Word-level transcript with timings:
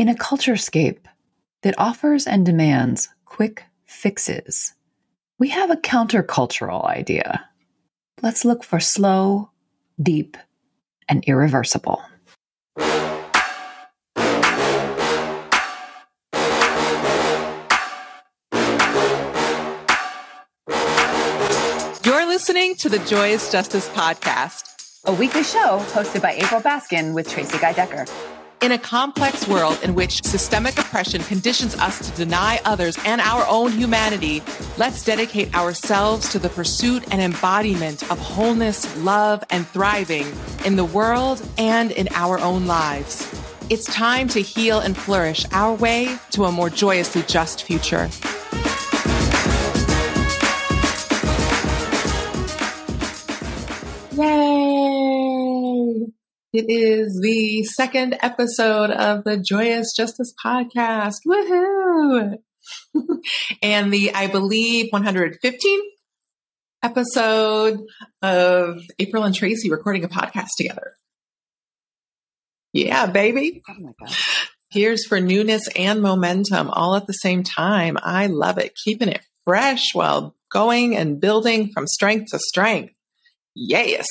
In 0.00 0.08
a 0.08 0.14
culturescape 0.14 1.00
that 1.60 1.74
offers 1.76 2.26
and 2.26 2.46
demands 2.46 3.10
quick 3.26 3.64
fixes, 3.84 4.72
we 5.38 5.50
have 5.50 5.70
a 5.70 5.76
countercultural 5.76 6.86
idea. 6.86 7.44
Let's 8.22 8.46
look 8.46 8.64
for 8.64 8.80
slow, 8.80 9.50
deep, 10.02 10.38
and 11.06 11.22
irreversible. 11.26 12.02
You're 22.06 22.26
listening 22.26 22.74
to 22.76 22.88
the 22.88 23.02
Joyous 23.06 23.52
Justice 23.52 23.86
Podcast, 23.90 25.02
a 25.04 25.12
weekly 25.12 25.44
show 25.44 25.84
hosted 25.92 26.22
by 26.22 26.32
April 26.32 26.62
Baskin 26.62 27.12
with 27.12 27.28
Tracy 27.28 27.58
Guy 27.58 27.74
Decker. 27.74 28.06
In 28.62 28.72
a 28.72 28.78
complex 28.78 29.48
world 29.48 29.78
in 29.82 29.94
which 29.94 30.22
systemic 30.22 30.78
oppression 30.78 31.22
conditions 31.22 31.74
us 31.76 31.98
to 32.06 32.14
deny 32.14 32.60
others 32.66 32.98
and 33.06 33.18
our 33.22 33.46
own 33.48 33.72
humanity, 33.72 34.42
let's 34.76 35.02
dedicate 35.02 35.54
ourselves 35.54 36.28
to 36.32 36.38
the 36.38 36.50
pursuit 36.50 37.02
and 37.10 37.22
embodiment 37.22 38.02
of 38.10 38.18
wholeness, 38.18 38.94
love, 38.98 39.42
and 39.48 39.66
thriving 39.68 40.26
in 40.66 40.76
the 40.76 40.84
world 40.84 41.40
and 41.56 41.90
in 41.92 42.06
our 42.10 42.38
own 42.38 42.66
lives. 42.66 43.26
It's 43.70 43.86
time 43.86 44.28
to 44.28 44.42
heal 44.42 44.80
and 44.80 44.94
flourish 44.94 45.46
our 45.52 45.74
way 45.74 46.18
to 46.32 46.44
a 46.44 46.52
more 46.52 46.68
joyously 46.68 47.22
just 47.22 47.62
future. 47.62 48.10
It 56.52 56.66
is 56.68 57.20
the 57.22 57.62
second 57.62 58.18
episode 58.22 58.90
of 58.90 59.22
the 59.22 59.36
Joyous 59.36 59.94
Justice 59.96 60.34
Podcast. 60.44 61.18
Woohoo! 61.24 62.38
and 63.62 63.92
the, 63.92 64.12
I 64.12 64.26
believe, 64.26 64.90
115th 64.92 65.78
episode 66.82 67.78
of 68.20 68.82
April 68.98 69.22
and 69.22 69.32
Tracy 69.32 69.70
recording 69.70 70.02
a 70.02 70.08
podcast 70.08 70.48
together. 70.56 70.94
Yeah, 72.72 73.06
baby. 73.06 73.62
Oh 73.68 73.74
my 73.78 73.92
God. 74.00 74.12
Here's 74.70 75.06
for 75.06 75.20
newness 75.20 75.68
and 75.76 76.02
momentum 76.02 76.68
all 76.68 76.96
at 76.96 77.06
the 77.06 77.12
same 77.12 77.44
time. 77.44 77.96
I 78.02 78.26
love 78.26 78.58
it. 78.58 78.74
Keeping 78.74 79.08
it 79.08 79.22
fresh 79.44 79.94
while 79.94 80.34
going 80.50 80.96
and 80.96 81.20
building 81.20 81.70
from 81.72 81.86
strength 81.86 82.32
to 82.32 82.40
strength. 82.40 82.92
Yes. 83.54 84.08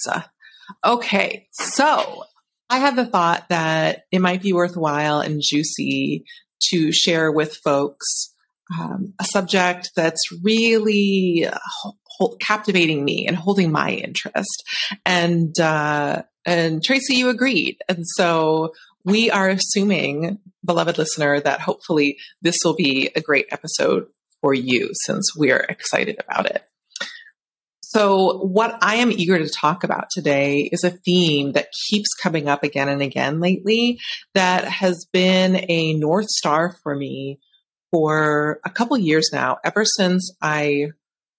Okay. 0.86 1.48
So 1.52 2.24
I 2.70 2.80
have 2.80 2.96
the 2.96 3.06
thought 3.06 3.50
that 3.50 4.04
it 4.12 4.20
might 4.20 4.42
be 4.42 4.54
worthwhile 4.54 5.20
and 5.22 5.42
juicy 5.42 6.26
to 6.70 6.92
share 6.92 7.32
with 7.32 7.56
folks 7.56 8.34
um, 8.80 9.14
a 9.20 9.24
subject 9.26 9.92
that's 9.96 10.22
really 10.44 11.48
uh, 11.48 12.28
captivating 12.40 13.04
me 13.04 13.26
and 13.28 13.36
holding 13.36 13.72
my 13.72 13.92
interest. 13.92 14.64
And 15.06 15.58
uh, 15.60 16.24
and 16.46 16.84
Tracy, 16.84 17.16
you 17.16 17.30
agreed, 17.30 17.78
and 17.88 18.06
so 18.16 18.74
we 19.04 19.32
are 19.32 19.50
assuming, 19.50 20.40
beloved 20.64 20.98
listener, 20.98 21.40
that 21.40 21.62
hopefully 21.62 22.18
this 22.42 22.58
will 22.64 22.76
be 22.76 23.10
a 23.16 23.22
great 23.22 23.48
episode 23.52 24.08
for 24.42 24.54
you 24.54 24.92
since 25.06 25.36
we're 25.36 25.66
excited 25.70 26.18
about 26.20 26.46
it. 26.46 26.64
So, 27.92 28.38
what 28.46 28.78
I 28.84 28.98
am 28.98 29.12
eager 29.12 29.40
to 29.40 29.50
talk 29.50 29.84
about 29.84 30.12
today 30.12 30.70
is 30.72 30.84
a 30.84 30.92
theme 30.92 31.54
that 31.54 31.74
keeps 31.90 32.14
coming 32.14 32.48
up 32.48 32.64
again 32.64 32.88
and 32.88 33.02
again 33.02 33.40
lately 33.40 34.00
that 34.36 34.64
has 34.66 35.08
been 35.12 35.66
a 35.68 35.96
North 35.96 36.28
Star 36.28 36.76
for 36.84 36.96
me 36.96 37.40
for 37.90 38.60
a 38.64 38.70
couple 38.70 38.96
years 38.96 39.32
now, 39.34 39.58
ever 39.64 39.86
since 39.86 40.32
I 40.40 40.90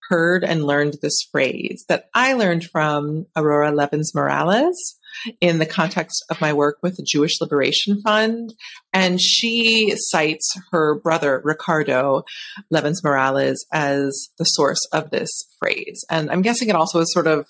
heard 0.08 0.42
and 0.42 0.64
learned 0.64 0.96
this 1.00 1.22
phrase 1.30 1.84
that 1.88 2.06
I 2.14 2.32
learned 2.32 2.64
from 2.64 3.26
Aurora 3.36 3.70
Levins 3.70 4.12
Morales 4.12 4.98
in 5.40 5.58
the 5.58 5.66
context 5.66 6.24
of 6.30 6.40
my 6.40 6.52
work 6.52 6.78
with 6.82 6.96
the 6.96 7.06
Jewish 7.06 7.40
Liberation 7.40 8.00
Fund. 8.02 8.54
And 8.92 9.20
she 9.20 9.92
cites 9.96 10.54
her 10.72 10.98
brother, 11.00 11.40
Ricardo 11.44 12.24
Levins 12.70 13.02
Morales, 13.04 13.64
as 13.72 14.28
the 14.38 14.44
source 14.44 14.80
of 14.92 15.10
this 15.10 15.30
phrase. 15.58 16.04
And 16.10 16.30
I'm 16.30 16.42
guessing 16.42 16.68
it 16.68 16.76
also 16.76 17.00
is 17.00 17.12
sort 17.12 17.26
of, 17.26 17.46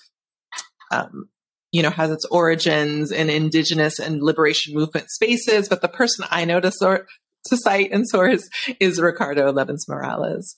um, 0.91 1.29
you 1.71 1.81
know, 1.81 1.89
has 1.89 2.11
its 2.11 2.25
origins 2.25 3.11
in 3.11 3.29
indigenous 3.29 3.99
and 3.99 4.21
liberation 4.21 4.73
movement 4.73 5.09
spaces. 5.09 5.69
But 5.69 5.81
the 5.81 5.87
person 5.87 6.25
I 6.29 6.45
know 6.45 6.59
to, 6.59 6.71
sort, 6.71 7.07
to 7.47 7.57
cite 7.57 7.91
and 7.91 8.07
source 8.07 8.47
is 8.79 8.99
Ricardo 8.99 9.51
Levins 9.51 9.87
Morales. 9.87 10.57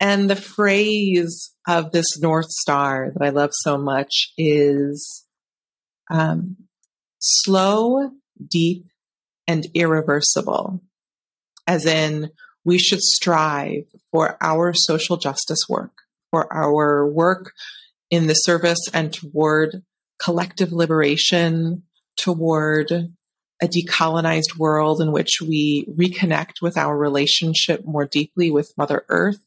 And 0.00 0.30
the 0.30 0.36
phrase 0.36 1.54
of 1.68 1.92
this 1.92 2.18
North 2.20 2.48
Star 2.48 3.12
that 3.12 3.22
I 3.22 3.28
love 3.28 3.50
so 3.52 3.76
much 3.76 4.32
is 4.38 5.26
um, 6.10 6.56
slow, 7.18 8.10
deep, 8.46 8.86
and 9.46 9.66
irreversible, 9.74 10.82
as 11.66 11.86
in 11.86 12.30
we 12.64 12.78
should 12.78 13.00
strive 13.00 13.84
for 14.10 14.36
our 14.40 14.72
social 14.74 15.16
justice 15.16 15.66
work, 15.68 15.92
for 16.30 16.52
our 16.52 17.08
work 17.08 17.52
in 18.10 18.26
the 18.26 18.34
service 18.34 18.80
and 18.92 19.12
toward 19.12 19.82
collective 20.22 20.72
liberation, 20.72 21.84
toward 22.16 22.90
a 23.62 23.68
decolonized 23.68 24.56
world 24.56 25.00
in 25.00 25.12
which 25.12 25.40
we 25.40 25.86
reconnect 25.90 26.62
with 26.62 26.76
our 26.76 26.96
relationship 26.96 27.84
more 27.84 28.06
deeply 28.06 28.50
with 28.50 28.72
Mother 28.76 29.04
Earth 29.08 29.38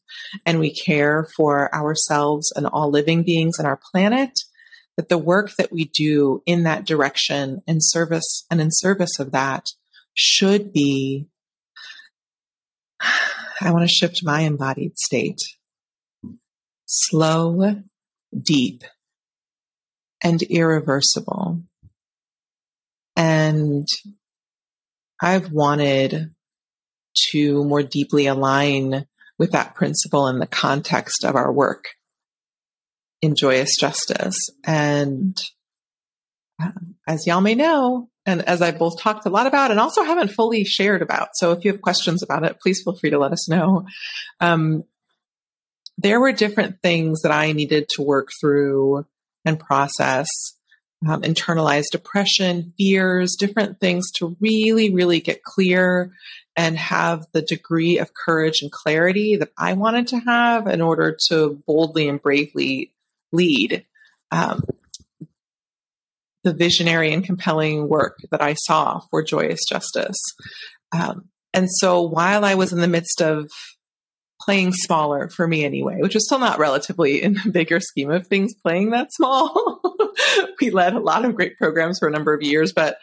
and 0.46 0.60
we 0.60 0.72
care 0.72 1.26
for 1.36 1.74
ourselves 1.74 2.52
and 2.54 2.66
all 2.66 2.90
living 2.90 3.24
beings 3.24 3.58
on 3.58 3.66
our 3.66 3.80
planet 3.92 4.30
that 4.96 5.08
the 5.08 5.18
work 5.18 5.50
that 5.58 5.72
we 5.72 5.86
do 5.86 6.42
in 6.46 6.62
that 6.64 6.84
direction 6.84 7.62
and 7.66 7.78
service 7.82 8.44
and 8.50 8.60
in 8.60 8.68
service 8.70 9.18
of 9.18 9.32
that 9.32 9.66
should 10.14 10.72
be 10.72 11.26
I 13.60 13.70
want 13.70 13.88
to 13.88 13.94
shift 13.94 14.20
my 14.22 14.40
embodied 14.40 14.98
state 14.98 15.38
slow, 16.86 17.82
deep, 18.36 18.84
and 20.22 20.42
irreversible. 20.42 21.62
And 23.16 23.86
I've 25.20 25.50
wanted 25.50 26.34
to 27.30 27.64
more 27.64 27.82
deeply 27.82 28.26
align 28.26 29.06
with 29.38 29.52
that 29.52 29.74
principle 29.74 30.28
in 30.28 30.38
the 30.38 30.46
context 30.46 31.24
of 31.24 31.36
our 31.36 31.52
work 31.52 31.84
in 33.24 33.34
joyous 33.34 33.76
justice. 33.78 34.36
And 34.64 35.40
uh, 36.62 36.70
as 37.06 37.26
y'all 37.26 37.40
may 37.40 37.54
know, 37.54 38.08
and 38.26 38.42
as 38.42 38.62
I 38.62 38.70
both 38.70 39.00
talked 39.00 39.26
a 39.26 39.30
lot 39.30 39.46
about 39.46 39.70
and 39.70 39.80
also 39.80 40.02
haven't 40.02 40.32
fully 40.32 40.64
shared 40.64 41.02
about. 41.02 41.28
So 41.34 41.52
if 41.52 41.64
you 41.64 41.72
have 41.72 41.82
questions 41.82 42.22
about 42.22 42.44
it, 42.44 42.58
please 42.60 42.82
feel 42.82 42.96
free 42.96 43.10
to 43.10 43.18
let 43.18 43.32
us 43.32 43.48
know. 43.48 43.86
Um, 44.40 44.84
there 45.98 46.20
were 46.20 46.32
different 46.32 46.80
things 46.82 47.22
that 47.22 47.32
I 47.32 47.52
needed 47.52 47.88
to 47.90 48.02
work 48.02 48.28
through 48.40 49.06
and 49.44 49.60
process 49.60 50.28
um, 51.06 51.22
internalized 51.22 51.90
depression, 51.92 52.72
fears, 52.78 53.36
different 53.38 53.78
things 53.78 54.10
to 54.12 54.36
really, 54.40 54.92
really 54.92 55.20
get 55.20 55.42
clear 55.42 56.12
and 56.56 56.78
have 56.78 57.26
the 57.32 57.42
degree 57.42 57.98
of 57.98 58.14
courage 58.14 58.62
and 58.62 58.70
clarity 58.70 59.36
that 59.36 59.52
I 59.58 59.74
wanted 59.74 60.06
to 60.08 60.20
have 60.20 60.66
in 60.66 60.80
order 60.80 61.16
to 61.28 61.62
boldly 61.66 62.08
and 62.08 62.22
bravely 62.22 62.93
lead 63.34 63.84
um, 64.30 64.62
the 66.42 66.54
visionary 66.54 67.12
and 67.12 67.24
compelling 67.24 67.88
work 67.88 68.18
that 68.30 68.42
I 68.42 68.54
saw 68.54 69.00
for 69.10 69.22
Joyous 69.22 69.60
Justice. 69.68 70.18
Um, 70.92 71.28
and 71.52 71.68
so 71.70 72.02
while 72.02 72.44
I 72.44 72.54
was 72.54 72.72
in 72.72 72.80
the 72.80 72.88
midst 72.88 73.20
of 73.22 73.48
playing 74.40 74.72
smaller 74.72 75.28
for 75.28 75.46
me 75.46 75.64
anyway, 75.64 75.98
which 76.00 76.16
is 76.16 76.26
still 76.26 76.38
not 76.38 76.58
relatively 76.58 77.22
in 77.22 77.34
the 77.34 77.50
bigger 77.50 77.80
scheme 77.80 78.10
of 78.10 78.26
things 78.26 78.54
playing 78.54 78.90
that 78.90 79.12
small. 79.12 79.80
we 80.60 80.70
led 80.70 80.94
a 80.94 81.00
lot 81.00 81.24
of 81.24 81.34
great 81.34 81.56
programs 81.56 81.98
for 81.98 82.08
a 82.08 82.12
number 82.12 82.34
of 82.34 82.42
years, 82.42 82.72
but 82.72 82.98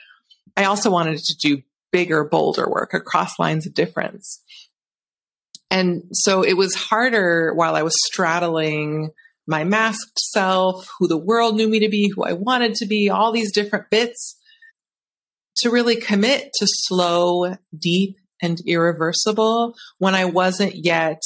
I 0.55 0.65
also 0.65 0.91
wanted 0.91 1.17
to 1.17 1.35
do 1.37 1.63
bigger, 1.91 2.23
bolder 2.23 2.69
work 2.69 2.93
across 2.93 3.39
lines 3.39 3.65
of 3.65 3.73
difference. 3.73 4.41
And 5.69 6.03
so 6.11 6.43
it 6.43 6.53
was 6.53 6.75
harder 6.75 7.53
while 7.53 7.75
I 7.75 7.83
was 7.83 7.93
straddling 8.05 9.11
my 9.47 9.63
masked 9.63 10.19
self, 10.19 10.87
who 10.99 11.07
the 11.07 11.17
world 11.17 11.55
knew 11.55 11.67
me 11.67 11.79
to 11.79 11.89
be, 11.89 12.09
who 12.09 12.23
I 12.23 12.33
wanted 12.33 12.75
to 12.75 12.85
be, 12.85 13.09
all 13.09 13.31
these 13.31 13.51
different 13.51 13.89
bits 13.89 14.37
to 15.57 15.69
really 15.69 15.95
commit 15.95 16.51
to 16.55 16.67
slow, 16.67 17.55
deep, 17.77 18.17
and 18.41 18.59
irreversible 18.65 19.75
when 19.99 20.15
I 20.15 20.25
wasn't 20.25 20.75
yet, 20.75 21.21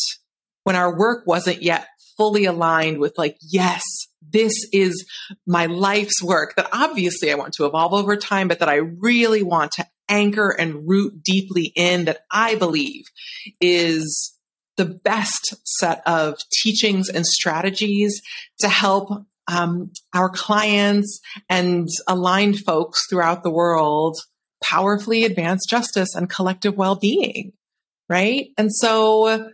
when 0.63 0.75
our 0.75 0.97
work 0.97 1.25
wasn't 1.25 1.61
yet 1.61 1.87
fully 2.17 2.45
aligned 2.45 2.99
with 2.99 3.17
like, 3.17 3.37
yes, 3.41 3.83
this 4.21 4.53
is 4.73 5.05
my 5.45 5.65
life's 5.65 6.21
work 6.21 6.55
that 6.55 6.69
obviously 6.73 7.31
I 7.31 7.35
want 7.35 7.53
to 7.53 7.65
evolve 7.65 7.93
over 7.93 8.17
time, 8.17 8.47
but 8.47 8.59
that 8.59 8.69
I 8.69 8.75
really 8.75 9.43
want 9.43 9.73
to 9.73 9.85
anchor 10.09 10.49
and 10.49 10.87
root 10.87 11.23
deeply 11.23 11.71
in 11.75 12.05
that 12.05 12.19
I 12.31 12.55
believe 12.55 13.05
is 13.59 14.34
the 14.77 14.85
best 14.85 15.55
set 15.63 16.01
of 16.05 16.37
teachings 16.61 17.09
and 17.09 17.25
strategies 17.25 18.21
to 18.59 18.67
help 18.67 19.09
um, 19.47 19.91
our 20.13 20.29
clients 20.29 21.19
and 21.49 21.87
aligned 22.07 22.59
folks 22.59 23.03
throughout 23.09 23.43
the 23.43 23.51
world 23.51 24.17
powerfully 24.63 25.23
advance 25.23 25.65
justice 25.69 26.15
and 26.15 26.29
collective 26.29 26.75
well-being 26.75 27.53
right? 28.09 28.47
And 28.57 28.73
so 28.73 29.49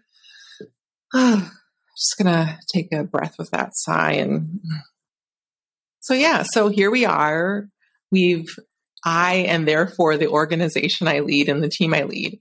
uh, 1.13 1.41
just 1.97 2.17
gonna 2.17 2.59
take 2.74 2.91
a 2.94 3.03
breath 3.03 3.35
with 3.38 3.51
that 3.51 3.71
sigh 3.74 4.13
and 4.13 4.59
so 6.00 6.13
yeah 6.13 6.44
so 6.44 6.69
here 6.69 6.91
we 6.91 7.06
are. 7.06 7.67
We've 8.12 8.50
i 9.03 9.45
and 9.47 9.67
therefore 9.67 10.15
the 10.15 10.27
organization 10.27 11.07
i 11.07 11.19
lead 11.21 11.50
and 11.50 11.63
the 11.63 11.69
team 11.69 11.94
i 11.94 12.03
lead. 12.03 12.39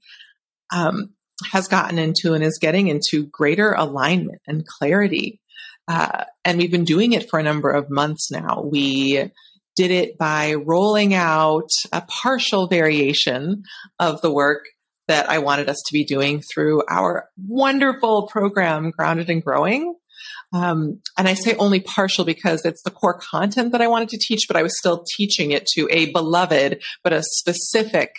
Um, 0.72 1.14
has 1.52 1.68
gotten 1.68 1.98
into 1.98 2.34
and 2.34 2.44
is 2.44 2.58
getting 2.60 2.88
into 2.88 3.26
greater 3.26 3.72
alignment 3.72 4.40
and 4.46 4.66
clarity 4.66 5.40
uh, 5.88 6.24
and 6.44 6.58
we've 6.58 6.70
been 6.70 6.84
doing 6.84 7.12
it 7.12 7.28
for 7.28 7.38
a 7.38 7.42
number 7.42 7.70
of 7.70 7.90
months 7.90 8.30
now 8.30 8.62
we 8.62 9.30
did 9.76 9.90
it 9.90 10.18
by 10.18 10.54
rolling 10.54 11.14
out 11.14 11.70
a 11.92 12.02
partial 12.02 12.66
variation 12.66 13.62
of 13.98 14.20
the 14.20 14.30
work 14.30 14.64
that 15.10 15.28
I 15.28 15.38
wanted 15.38 15.68
us 15.68 15.82
to 15.86 15.92
be 15.92 16.04
doing 16.04 16.40
through 16.40 16.82
our 16.88 17.28
wonderful 17.48 18.28
program, 18.28 18.92
Grounded 18.92 19.28
and 19.28 19.42
Growing. 19.42 19.96
Um, 20.52 21.00
and 21.18 21.26
I 21.26 21.34
say 21.34 21.56
only 21.56 21.80
partial 21.80 22.24
because 22.24 22.64
it's 22.64 22.82
the 22.82 22.90
core 22.90 23.18
content 23.18 23.72
that 23.72 23.80
I 23.80 23.88
wanted 23.88 24.10
to 24.10 24.18
teach, 24.18 24.42
but 24.46 24.56
I 24.56 24.62
was 24.62 24.78
still 24.78 25.04
teaching 25.16 25.50
it 25.50 25.66
to 25.74 25.88
a 25.90 26.12
beloved, 26.12 26.82
but 27.02 27.12
a 27.12 27.22
specific 27.22 28.16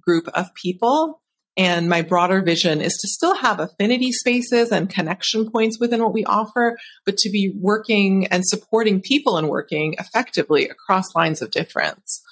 group 0.00 0.26
of 0.34 0.46
people. 0.60 1.20
And 1.56 1.88
my 1.88 2.02
broader 2.02 2.42
vision 2.42 2.80
is 2.80 2.94
to 2.94 3.08
still 3.08 3.36
have 3.36 3.60
affinity 3.60 4.10
spaces 4.10 4.72
and 4.72 4.90
connection 4.90 5.50
points 5.50 5.78
within 5.78 6.02
what 6.02 6.12
we 6.12 6.24
offer, 6.24 6.76
but 7.06 7.16
to 7.18 7.30
be 7.30 7.52
working 7.56 8.26
and 8.26 8.44
supporting 8.44 9.00
people 9.00 9.36
and 9.36 9.48
working 9.48 9.94
effectively 9.98 10.68
across 10.68 11.14
lines 11.14 11.42
of 11.42 11.52
difference. 11.52 12.22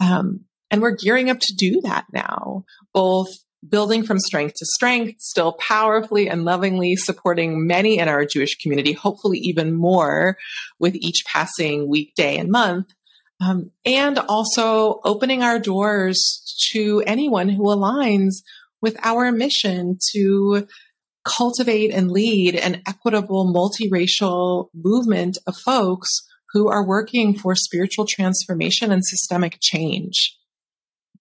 Um, 0.00 0.46
and 0.70 0.80
we're 0.80 0.96
gearing 0.96 1.28
up 1.28 1.38
to 1.40 1.54
do 1.54 1.82
that 1.82 2.06
now, 2.12 2.64
both 2.94 3.28
building 3.68 4.02
from 4.02 4.18
strength 4.18 4.54
to 4.56 4.66
strength, 4.66 5.20
still 5.20 5.52
powerfully 5.52 6.28
and 6.28 6.44
lovingly 6.44 6.96
supporting 6.96 7.66
many 7.66 7.98
in 7.98 8.08
our 8.08 8.24
Jewish 8.24 8.56
community, 8.56 8.92
hopefully 8.92 9.38
even 9.38 9.74
more 9.74 10.36
with 10.78 10.94
each 10.96 11.24
passing 11.26 11.88
weekday 11.88 12.38
and 12.38 12.50
month. 12.50 12.88
Um, 13.40 13.70
and 13.84 14.18
also 14.18 15.00
opening 15.04 15.42
our 15.42 15.58
doors 15.58 16.42
to 16.70 17.02
anyone 17.06 17.48
who 17.48 17.64
aligns 17.64 18.42
with 18.82 18.96
our 19.02 19.32
mission 19.32 19.96
to 20.12 20.66
cultivate 21.24 21.92
and 21.92 22.10
lead 22.10 22.56
an 22.56 22.82
equitable 22.86 23.46
multiracial 23.46 24.68
movement 24.74 25.38
of 25.46 25.56
folks 25.56 26.08
who 26.52 26.68
are 26.68 26.86
working 26.86 27.36
for 27.36 27.54
spiritual 27.54 28.06
transformation 28.08 28.92
and 28.92 29.02
systemic 29.04 29.58
change. 29.60 30.36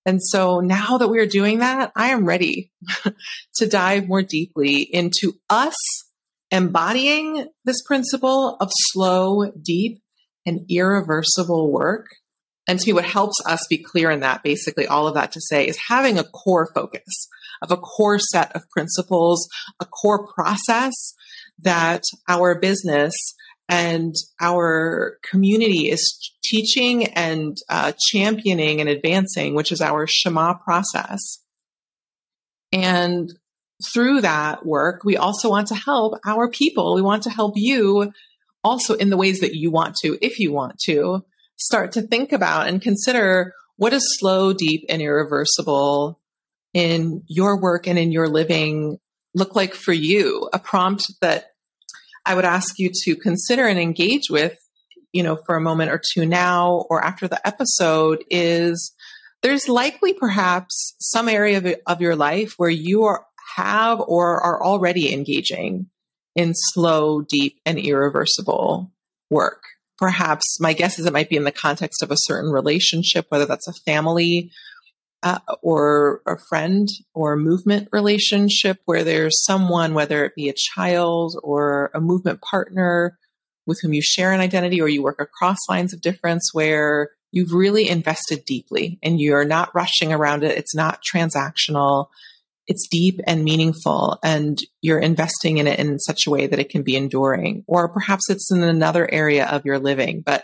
And 0.06 0.22
so 0.22 0.60
now 0.60 0.98
that 0.98 1.10
we're 1.10 1.28
doing 1.28 1.60
that, 1.60 1.92
I 1.96 2.10
am 2.10 2.26
ready 2.26 2.72
to 3.56 3.68
dive 3.68 4.08
more 4.08 4.24
deeply 4.24 4.82
into 4.82 5.34
us 5.50 5.76
embodying 6.50 7.48
this 7.64 7.82
principle 7.84 8.58
of 8.60 8.70
slow, 8.74 9.52
deep, 9.62 10.02
and 10.46 10.66
irreversible 10.70 11.72
work. 11.72 12.08
And 12.68 12.80
to 12.80 12.88
me, 12.88 12.94
what 12.94 13.06
helps 13.06 13.38
us 13.46 13.66
be 13.70 13.78
clear 13.78 14.12
in 14.12 14.22
that, 14.22 14.44
basically 14.44 14.88
all 14.88 15.08
of 15.08 15.14
that 15.14 15.32
to 15.34 15.42
say 15.42 15.68
is 15.68 15.78
having 15.88 16.18
a 16.18 16.24
core 16.24 16.70
focus 16.74 17.28
of 17.62 17.72
a 17.72 17.78
core 17.78 18.20
set 18.20 18.56
of 18.56 18.70
principles, 18.70 19.48
a 19.80 19.86
core 19.86 20.28
process 20.28 20.94
that 21.60 22.04
our 22.28 22.60
business 22.60 23.14
and 23.70 24.14
our 24.42 25.18
community 25.24 25.90
is 25.90 26.32
teaching 26.44 27.06
and 27.06 27.56
uh, 27.70 27.94
championing 28.08 28.82
and 28.82 28.90
advancing, 28.90 29.56
which 29.56 29.72
is 29.72 29.82
our 29.82 30.06
Shema 30.08 30.56
process. 30.56 31.40
And 32.74 33.32
through 33.94 34.22
that 34.22 34.66
work, 34.66 35.04
we 35.04 35.18
also 35.18 35.50
want 35.50 35.68
to 35.68 35.76
help 35.76 36.20
our 36.26 36.50
people. 36.50 36.96
We 36.96 37.02
want 37.02 37.24
to 37.24 37.30
help 37.30 37.54
you 37.56 38.12
also 38.64 38.94
in 38.96 39.10
the 39.10 39.18
ways 39.18 39.40
that 39.40 39.56
you 39.56 39.72
want 39.72 39.96
to, 40.04 40.18
if 40.22 40.40
you 40.40 40.52
want 40.52 40.78
to, 40.86 41.24
start 41.58 41.94
to 41.94 42.02
think 42.02 42.32
about 42.32 42.68
and 42.68 42.82
consider 42.82 43.54
what 43.78 43.94
is 43.94 44.04
slow, 44.20 44.54
deep, 44.54 44.86
and 44.90 45.02
irreversible 45.02 46.21
in 46.74 47.24
your 47.28 47.60
work 47.60 47.88
and 47.88 48.00
in 48.00 48.12
your 48.12 48.28
living 48.28 48.98
look 49.34 49.56
like 49.56 49.74
for 49.74 49.94
you? 49.94 50.50
A 50.54 50.60
prompt 50.60 51.12
that 51.22 51.46
I 52.26 52.36
would 52.36 52.46
ask 52.46 52.78
you 52.78 52.92
to 53.04 53.16
consider 53.16 53.68
and 53.68 53.80
engage 53.80 54.30
with, 54.30 54.58
you 55.12 55.24
know, 55.24 55.38
for 55.46 55.56
a 55.56 55.62
moment 55.62 55.92
or 55.92 56.02
two 56.14 56.26
now 56.26 56.86
or 56.90 57.04
after 57.04 57.28
the 57.28 57.46
episode 57.46 58.24
is 58.30 58.94
there's 59.42 59.68
likely 59.68 60.14
perhaps 60.14 60.96
some 61.00 61.28
area 61.28 61.58
of, 61.58 61.76
of 61.88 62.02
your 62.02 62.16
life 62.16 62.54
where 62.58 62.70
you 62.70 63.04
are, 63.04 63.26
have 63.56 64.00
or 64.00 64.40
are 64.42 64.64
already 64.64 65.14
engaging 65.14 65.88
in 66.36 66.54
slow, 66.56 67.22
deep, 67.22 67.60
and 67.66 67.78
irreversible 67.78 68.92
work. 69.30 69.64
Perhaps 69.98 70.60
my 70.60 70.74
guess 70.74 70.98
is 70.98 71.06
it 71.06 71.14
might 71.14 71.30
be 71.30 71.36
in 71.36 71.44
the 71.44 71.52
context 71.52 72.02
of 72.02 72.12
a 72.12 72.18
certain 72.18 72.52
relationship, 72.52 73.26
whether 73.30 73.46
that's 73.46 73.68
a 73.68 73.74
family 73.86 74.52
uh, 75.24 75.40
or 75.62 76.22
a 76.26 76.38
friend 76.50 76.88
or 77.14 77.36
movement 77.36 77.88
relationship 77.92 78.80
where 78.86 79.04
there's 79.04 79.44
someone, 79.44 79.94
whether 79.94 80.26
it 80.26 80.36
be 80.36 80.50
a 80.50 80.56
child 80.56 81.40
or 81.44 81.92
a 81.94 82.02
movement 82.02 82.42
partner 82.42 83.18
with 83.68 83.80
whom 83.82 83.94
you 83.94 84.02
share 84.02 84.32
an 84.32 84.40
identity 84.40 84.82
or 84.82 84.90
you 84.90 85.04
work 85.04 85.20
across 85.20 85.58
lines 85.70 85.94
of 85.94 86.02
difference 86.02 86.50
where 86.54 87.12
you've 87.32 87.54
really 87.54 87.88
invested 87.88 88.44
deeply 88.46 89.00
and 89.04 89.22
you're 89.22 89.46
not 89.46 89.74
rushing 89.76 90.12
around 90.12 90.44
it. 90.44 90.58
It's 90.58 90.76
not 90.76 91.02
transactional 91.02 92.08
it's 92.68 92.88
deep 92.88 93.20
and 93.26 93.44
meaningful 93.44 94.20
and 94.24 94.60
you're 94.82 95.00
investing 95.00 95.58
in 95.58 95.68
it 95.68 95.80
in 95.80 96.00
such 96.00 96.28
a 96.28 96.30
way 96.30 96.48
that 96.48 96.60
it 96.60 96.70
can 96.70 96.84
be 96.84 96.96
enduring. 96.96 97.64
Or 97.68 97.90
perhaps 97.90 98.30
it's 98.30 98.52
in 98.52 98.64
another 98.64 99.12
area 99.12 99.48
of 99.48 99.66
your 99.66 99.80
living. 99.80 100.22
But 100.26 100.44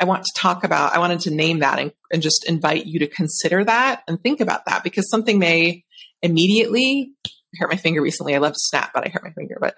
i 0.00 0.04
want 0.04 0.24
to 0.24 0.32
talk 0.40 0.64
about 0.64 0.92
i 0.92 0.98
wanted 0.98 1.20
to 1.20 1.30
name 1.30 1.60
that 1.60 1.78
and, 1.78 1.92
and 2.10 2.20
just 2.20 2.48
invite 2.48 2.84
you 2.86 2.98
to 2.98 3.06
consider 3.06 3.62
that 3.62 4.02
and 4.08 4.20
think 4.20 4.40
about 4.40 4.64
that 4.64 4.82
because 4.82 5.08
something 5.08 5.38
may 5.38 5.84
immediately 6.20 7.12
I 7.26 7.30
hurt 7.58 7.70
my 7.70 7.76
finger 7.76 8.02
recently 8.02 8.34
i 8.34 8.38
love 8.38 8.54
to 8.54 8.58
snap 8.58 8.90
but 8.92 9.06
i 9.06 9.10
hurt 9.10 9.22
my 9.22 9.30
finger 9.30 9.56
but 9.60 9.76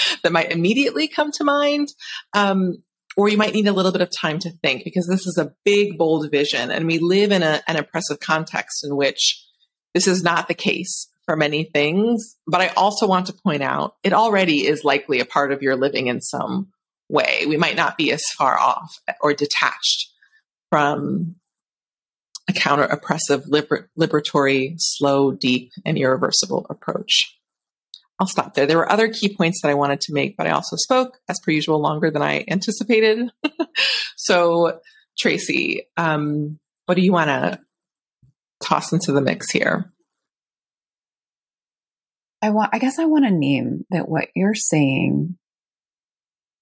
that 0.22 0.32
might 0.32 0.52
immediately 0.52 1.08
come 1.08 1.30
to 1.32 1.44
mind. 1.44 1.88
Um, 2.34 2.82
or 3.16 3.28
you 3.28 3.36
might 3.36 3.52
need 3.52 3.68
a 3.68 3.72
little 3.72 3.92
bit 3.92 4.00
of 4.00 4.08
time 4.10 4.38
to 4.38 4.50
think 4.62 4.84
because 4.84 5.06
this 5.06 5.26
is 5.26 5.36
a 5.36 5.52
big 5.64 5.98
bold 5.98 6.30
vision 6.30 6.70
and 6.70 6.86
we 6.86 6.98
live 6.98 7.30
in 7.30 7.42
a, 7.42 7.60
an 7.68 7.76
oppressive 7.76 8.20
context 8.20 8.84
in 8.84 8.96
which 8.96 9.44
this 9.92 10.06
is 10.06 10.22
not 10.22 10.48
the 10.48 10.54
case 10.54 11.08
for 11.24 11.36
many 11.36 11.64
things. 11.64 12.36
But 12.46 12.60
I 12.60 12.68
also 12.68 13.06
want 13.06 13.26
to 13.26 13.32
point 13.32 13.62
out 13.62 13.96
it 14.02 14.12
already 14.12 14.66
is 14.66 14.84
likely 14.84 15.20
a 15.20 15.24
part 15.24 15.52
of 15.52 15.62
your 15.62 15.76
living 15.76 16.06
in 16.08 16.20
some 16.20 16.68
way. 17.08 17.44
We 17.46 17.56
might 17.56 17.76
not 17.76 17.96
be 17.96 18.12
as 18.12 18.22
far 18.36 18.58
off 18.58 19.00
or 19.20 19.34
detached 19.34 20.10
from 20.70 21.36
a 22.48 22.52
counter 22.52 22.84
oppressive, 22.84 23.46
liber- 23.46 23.90
liberatory, 23.98 24.74
slow, 24.78 25.32
deep, 25.32 25.70
and 25.84 25.96
irreversible 25.96 26.66
approach. 26.70 27.38
I'll 28.18 28.26
stop 28.26 28.54
there. 28.54 28.66
There 28.66 28.78
were 28.78 28.90
other 28.90 29.08
key 29.08 29.34
points 29.34 29.60
that 29.62 29.68
I 29.68 29.74
wanted 29.74 30.00
to 30.02 30.12
make, 30.12 30.36
but 30.36 30.46
I 30.46 30.50
also 30.50 30.76
spoke, 30.76 31.18
as 31.28 31.40
per 31.40 31.50
usual, 31.50 31.80
longer 31.80 32.10
than 32.10 32.22
I 32.22 32.44
anticipated. 32.48 33.30
so, 34.16 34.80
Tracy, 35.18 35.88
um, 35.96 36.58
what 36.86 36.94
do 36.94 37.02
you 37.02 37.12
want 37.12 37.28
to 37.28 37.60
toss 38.62 38.92
into 38.92 39.12
the 39.12 39.20
mix 39.20 39.50
here? 39.50 39.92
I 42.42 42.50
want, 42.50 42.70
I 42.72 42.78
guess 42.78 42.98
I 42.98 43.04
want 43.04 43.24
to 43.24 43.30
name 43.30 43.84
that 43.90 44.08
what 44.08 44.28
you're 44.34 44.54
saying 44.54 45.36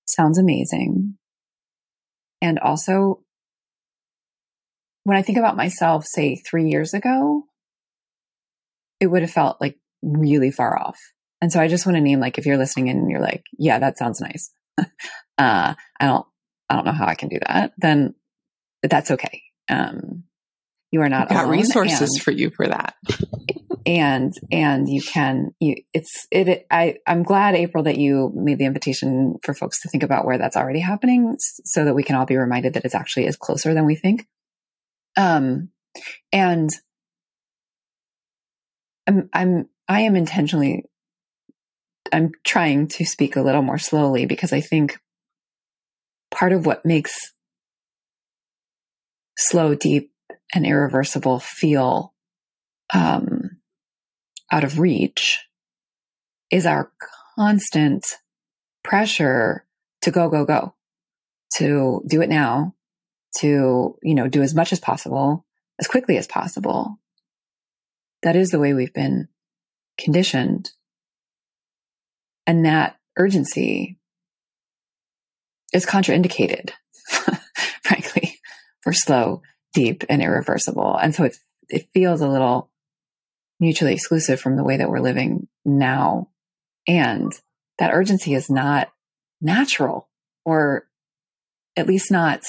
sounds 0.06 0.38
amazing. 0.38 1.16
And 2.42 2.58
also, 2.58 3.22
when 5.04 5.16
I 5.16 5.22
think 5.22 5.38
about 5.38 5.56
myself, 5.56 6.04
say 6.06 6.36
three 6.36 6.68
years 6.68 6.92
ago, 6.92 7.44
it 9.00 9.06
would 9.06 9.22
have 9.22 9.30
felt 9.30 9.60
like 9.60 9.78
really 10.02 10.50
far 10.50 10.78
off. 10.78 10.98
And 11.40 11.50
so 11.50 11.58
I 11.58 11.68
just 11.68 11.86
want 11.86 11.96
to 11.96 12.02
name, 12.02 12.20
like, 12.20 12.36
if 12.36 12.44
you're 12.44 12.58
listening 12.58 12.90
and 12.90 13.10
you're 13.10 13.20
like, 13.20 13.44
yeah, 13.58 13.78
that 13.78 13.96
sounds 13.96 14.20
nice. 14.20 14.52
uh, 14.78 14.84
I 15.38 16.06
don't, 16.06 16.26
I 16.68 16.76
don't 16.76 16.84
know 16.84 16.92
how 16.92 17.06
I 17.06 17.14
can 17.14 17.30
do 17.30 17.38
that. 17.46 17.72
Then 17.78 18.14
that's 18.82 19.10
okay. 19.12 19.42
Um, 19.70 20.24
you 20.90 21.00
are 21.00 21.08
not 21.08 21.28
got 21.28 21.48
resources 21.48 22.20
for 22.22 22.32
you 22.32 22.50
for 22.50 22.66
that 22.66 22.94
and 23.86 24.34
and 24.50 24.88
you 24.88 25.00
can 25.00 25.54
you 25.58 25.76
it's 25.94 26.26
it 26.30 26.66
i 26.70 26.96
i'm 27.06 27.22
glad 27.22 27.54
april 27.54 27.84
that 27.84 27.98
you 27.98 28.30
made 28.34 28.58
the 28.58 28.64
invitation 28.64 29.36
for 29.42 29.54
folks 29.54 29.80
to 29.80 29.88
think 29.88 30.02
about 30.02 30.26
where 30.26 30.38
that's 30.38 30.56
already 30.56 30.80
happening 30.80 31.36
so 31.38 31.84
that 31.84 31.94
we 31.94 32.02
can 32.02 32.16
all 32.16 32.26
be 32.26 32.36
reminded 32.36 32.74
that 32.74 32.84
it's 32.84 32.94
actually 32.94 33.26
is 33.26 33.36
closer 33.36 33.74
than 33.74 33.86
we 33.86 33.94
think. 33.94 34.26
Um 35.16 35.70
and 36.32 36.70
I'm, 39.06 39.28
I'm, 39.32 39.68
I 39.88 40.02
am 40.02 40.16
intentionally, 40.16 40.84
I'm 42.12 42.32
trying 42.44 42.88
to 42.88 43.04
speak 43.04 43.36
a 43.36 43.42
little 43.42 43.62
more 43.62 43.78
slowly 43.78 44.26
because 44.26 44.52
I 44.52 44.60
think 44.60 44.98
part 46.30 46.52
of 46.52 46.66
what 46.66 46.86
makes 46.86 47.32
slow, 49.36 49.74
deep, 49.74 50.12
and 50.54 50.66
irreversible 50.66 51.40
feel 51.40 52.14
um, 52.92 53.59
out 54.50 54.64
of 54.64 54.78
reach 54.78 55.46
is 56.50 56.66
our 56.66 56.90
constant 57.36 58.04
pressure 58.82 59.64
to 60.02 60.10
go, 60.10 60.28
go, 60.28 60.44
go, 60.44 60.74
to 61.54 62.02
do 62.06 62.22
it 62.22 62.28
now, 62.28 62.74
to, 63.38 63.96
you 64.02 64.14
know, 64.14 64.28
do 64.28 64.42
as 64.42 64.54
much 64.54 64.72
as 64.72 64.80
possible, 64.80 65.44
as 65.78 65.86
quickly 65.86 66.16
as 66.16 66.26
possible. 66.26 66.98
That 68.22 68.36
is 68.36 68.50
the 68.50 68.58
way 68.58 68.74
we've 68.74 68.92
been 68.92 69.28
conditioned. 69.98 70.70
And 72.46 72.64
that 72.64 72.96
urgency 73.16 73.98
is 75.72 75.86
contraindicated, 75.86 76.70
frankly, 77.82 78.40
for 78.80 78.92
slow, 78.92 79.42
deep, 79.72 80.04
and 80.08 80.22
irreversible. 80.22 80.96
And 80.96 81.14
so 81.14 81.24
it, 81.24 81.36
it 81.68 81.88
feels 81.94 82.20
a 82.20 82.28
little 82.28 82.69
mutually 83.60 83.92
exclusive 83.92 84.40
from 84.40 84.56
the 84.56 84.64
way 84.64 84.78
that 84.78 84.88
we're 84.88 85.00
living 85.00 85.46
now. 85.64 86.28
And 86.88 87.32
that 87.78 87.92
urgency 87.92 88.34
is 88.34 88.50
not 88.50 88.90
natural 89.40 90.08
or 90.44 90.86
at 91.76 91.86
least 91.86 92.10
not 92.10 92.42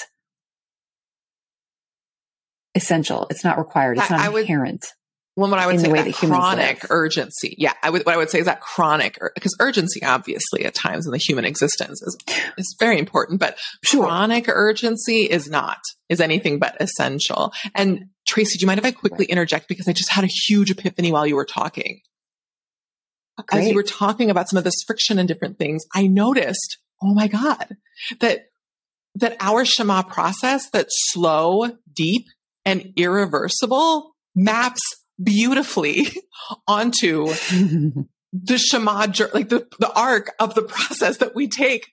essential. 2.74 3.28
It's 3.30 3.44
not 3.44 3.58
required. 3.58 3.98
It's 3.98 4.10
not 4.10 4.22
I 4.22 4.40
inherent. 4.40 4.82
Would, 4.82 5.42
well, 5.42 5.50
what 5.50 5.60
I 5.60 5.66
would 5.66 5.80
say 5.80 5.90
that, 5.90 6.14
chronic 6.14 6.86
urgency. 6.90 7.56
Yeah, 7.58 7.74
I 7.82 7.90
would. 7.90 8.06
What 8.06 8.14
I 8.14 8.18
would 8.18 8.30
say 8.30 8.40
is 8.40 8.48
that 8.48 8.60
chronic, 8.60 9.18
because 9.34 9.56
urgency, 9.62 10.04
obviously, 10.04 10.66
at 10.66 10.76
times 10.76 11.06
in 11.06 11.12
the 11.14 11.18
human 11.18 11.46
existence 11.46 12.02
is 12.02 12.18
is 12.58 12.76
very 12.80 13.00
important, 13.00 13.40
but 13.40 13.58
sure. 13.82 14.06
chronic 14.06 14.50
urgency 14.50 15.22
is 15.22 15.50
not 15.50 15.80
is 16.10 16.20
anything 16.20 16.60
but 16.60 16.76
essential. 16.82 17.54
And 17.74 18.10
Tracy, 18.32 18.58
do 18.58 18.64
you 18.64 18.68
mind 18.68 18.80
if 18.80 18.86
I 18.86 18.92
quickly 18.92 19.26
interject? 19.26 19.68
Because 19.68 19.90
I 19.90 19.92
just 19.92 20.10
had 20.10 20.24
a 20.24 20.28
huge 20.28 20.72
epiphany 20.72 21.12
while 21.12 21.28
you 21.28 21.36
were 21.36 21.44
talking. 21.44 22.00
Oh, 23.38 23.44
As 23.52 23.68
you 23.68 23.76
were 23.76 23.84
talking 23.84 24.30
about 24.30 24.48
some 24.48 24.56
of 24.56 24.64
this 24.64 24.84
friction 24.88 25.20
and 25.20 25.28
different 25.28 25.60
things, 25.60 25.84
I 25.94 26.08
noticed, 26.08 26.78
oh 27.04 27.14
my 27.14 27.28
God, 27.28 27.76
that 28.22 28.46
that 29.16 29.36
our 29.42 29.66
Shema 29.66 30.04
process 30.04 30.70
that's 30.70 30.96
slow, 31.12 31.72
deep, 31.94 32.28
and 32.64 32.94
irreversible 32.96 34.16
maps 34.34 34.80
beautifully 35.22 36.08
onto 36.70 37.26
the 38.34 38.58
Shema, 38.58 39.08
like 39.34 39.50
the, 39.50 39.68
the 39.78 39.92
arc 39.94 40.32
of 40.40 40.56
the 40.56 40.62
process 40.70 41.18
that 41.18 41.36
we 41.36 41.50
take 41.50 41.90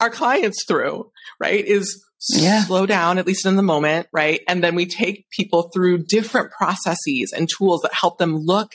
our 0.00 0.10
clients 0.10 0.64
through, 0.66 1.10
right? 1.40 1.64
Is 1.64 2.04
yeah. 2.30 2.64
slow 2.64 2.86
down, 2.86 3.18
at 3.18 3.26
least 3.26 3.46
in 3.46 3.56
the 3.56 3.62
moment, 3.62 4.08
right? 4.12 4.40
And 4.48 4.62
then 4.62 4.74
we 4.74 4.86
take 4.86 5.28
people 5.30 5.70
through 5.74 6.04
different 6.04 6.52
processes 6.52 7.32
and 7.36 7.48
tools 7.48 7.82
that 7.82 7.94
help 7.94 8.18
them 8.18 8.36
look 8.36 8.72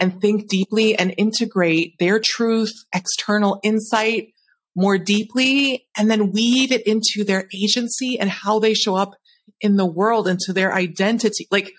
and 0.00 0.20
think 0.20 0.48
deeply 0.48 0.96
and 0.96 1.14
integrate 1.16 1.98
their 1.98 2.20
truth, 2.22 2.72
external 2.94 3.60
insight 3.62 4.28
more 4.76 4.98
deeply, 4.98 5.86
and 5.96 6.10
then 6.10 6.32
weave 6.32 6.72
it 6.72 6.86
into 6.86 7.24
their 7.24 7.48
agency 7.54 8.18
and 8.18 8.28
how 8.28 8.58
they 8.58 8.74
show 8.74 8.96
up 8.96 9.14
in 9.60 9.76
the 9.76 9.86
world, 9.86 10.26
into 10.26 10.52
their 10.52 10.74
identity. 10.74 11.46
Like, 11.50 11.72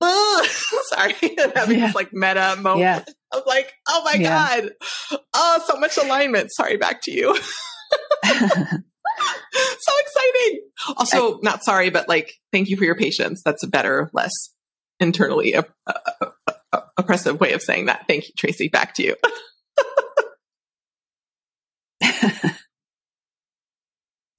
oh, 0.00 0.46
sorry, 0.88 1.14
having 1.54 1.78
yeah. 1.78 1.86
this 1.86 1.94
like 1.94 2.12
meta 2.12 2.56
moment. 2.58 2.80
Yeah. 2.80 3.04
I 3.34 3.38
was 3.38 3.46
like, 3.46 3.74
oh 3.88 4.02
my 4.04 4.14
yeah. 4.14 4.60
God. 4.60 4.70
Oh, 5.34 5.64
so 5.66 5.76
much 5.78 5.96
alignment. 5.96 6.54
Sorry, 6.54 6.76
back 6.76 7.02
to 7.02 7.10
you. 7.10 7.34
so 8.24 9.92
exciting. 10.00 10.60
Also, 10.96 11.34
I, 11.34 11.38
not 11.42 11.64
sorry, 11.64 11.90
but 11.90 12.08
like, 12.08 12.34
thank 12.52 12.68
you 12.68 12.76
for 12.76 12.84
your 12.84 12.94
patience. 12.94 13.42
That's 13.44 13.64
a 13.64 13.68
better, 13.68 14.08
less 14.12 14.30
internally 15.00 15.56
uh, 15.56 15.64
uh, 15.86 16.80
oppressive 16.96 17.40
way 17.40 17.52
of 17.52 17.62
saying 17.62 17.86
that. 17.86 18.04
Thank 18.06 18.28
you, 18.28 18.34
Tracy. 18.38 18.68
Back 18.68 18.94
to 18.94 19.02
you. 19.02 19.16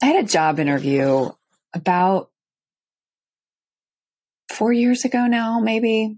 I 0.02 0.06
had 0.06 0.24
a 0.24 0.28
job 0.28 0.58
interview 0.58 1.30
about 1.74 2.30
four 4.50 4.72
years 4.72 5.04
ago 5.04 5.26
now, 5.26 5.60
maybe. 5.60 6.16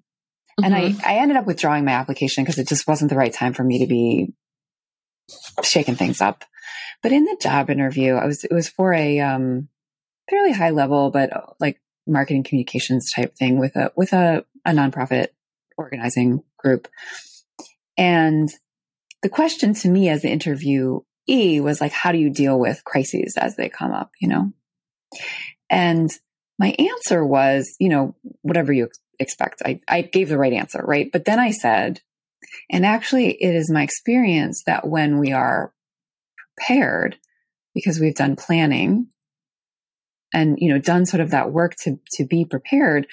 Mm-hmm. 0.58 0.64
And 0.64 0.74
I, 0.74 0.88
mm-hmm. 0.90 1.00
I 1.06 1.14
ended 1.18 1.36
up 1.36 1.46
withdrawing 1.46 1.84
my 1.84 1.92
application 1.92 2.44
because 2.44 2.58
it 2.58 2.68
just 2.68 2.88
wasn't 2.88 3.10
the 3.10 3.16
right 3.16 3.32
time 3.32 3.54
for 3.54 3.62
me 3.62 3.78
to 3.80 3.86
be 3.86 4.32
shaking 5.62 5.94
things 5.94 6.20
up. 6.20 6.44
But 7.02 7.12
in 7.12 7.24
the 7.24 7.38
job 7.40 7.70
interview, 7.70 8.14
I 8.14 8.26
was, 8.26 8.44
it 8.44 8.52
was 8.52 8.68
for 8.68 8.92
a, 8.92 9.20
um, 9.20 9.68
fairly 10.28 10.52
high 10.52 10.70
level, 10.70 11.10
but 11.10 11.32
uh, 11.34 11.46
like 11.60 11.80
marketing 12.06 12.42
communications 12.42 13.12
type 13.12 13.36
thing 13.36 13.58
with 13.58 13.76
a, 13.76 13.92
with 13.96 14.12
a, 14.12 14.44
a 14.64 14.72
nonprofit 14.72 15.28
organizing 15.76 16.42
group. 16.58 16.88
And 17.96 18.48
the 19.22 19.28
question 19.28 19.74
to 19.74 19.88
me 19.88 20.08
as 20.08 20.22
the 20.22 20.28
interviewee 20.28 21.62
was 21.62 21.80
like, 21.80 21.92
how 21.92 22.12
do 22.12 22.18
you 22.18 22.30
deal 22.30 22.58
with 22.58 22.84
crises 22.84 23.36
as 23.36 23.56
they 23.56 23.68
come 23.68 23.92
up, 23.92 24.10
you 24.20 24.28
know? 24.28 24.52
And 25.70 26.10
my 26.58 26.74
answer 26.78 27.24
was, 27.24 27.76
you 27.78 27.88
know, 27.88 28.16
whatever 28.42 28.72
you 28.72 28.88
expect. 29.18 29.62
I, 29.64 29.80
I 29.88 30.02
gave 30.02 30.28
the 30.28 30.38
right 30.38 30.52
answer, 30.52 30.82
right? 30.87 31.10
But 31.12 31.25
then 31.25 31.38
I 31.38 31.50
said, 31.50 32.00
and 32.70 32.87
actually 32.87 33.30
it 33.30 33.54
is 33.54 33.70
my 33.70 33.82
experience 33.82 34.62
that 34.66 34.87
when 34.87 35.18
we 35.18 35.32
are 35.32 35.72
prepared, 36.56 37.16
because 37.75 38.00
we've 38.00 38.14
done 38.14 38.37
planning 38.37 39.08
and, 40.32 40.58
you 40.58 40.72
know, 40.72 40.78
done 40.78 41.06
sort 41.06 41.20
of 41.20 41.30
that 41.30 41.52
work 41.52 41.75
to, 41.84 41.98
to 42.12 42.25
be 42.25 42.44
prepared, 42.44 43.06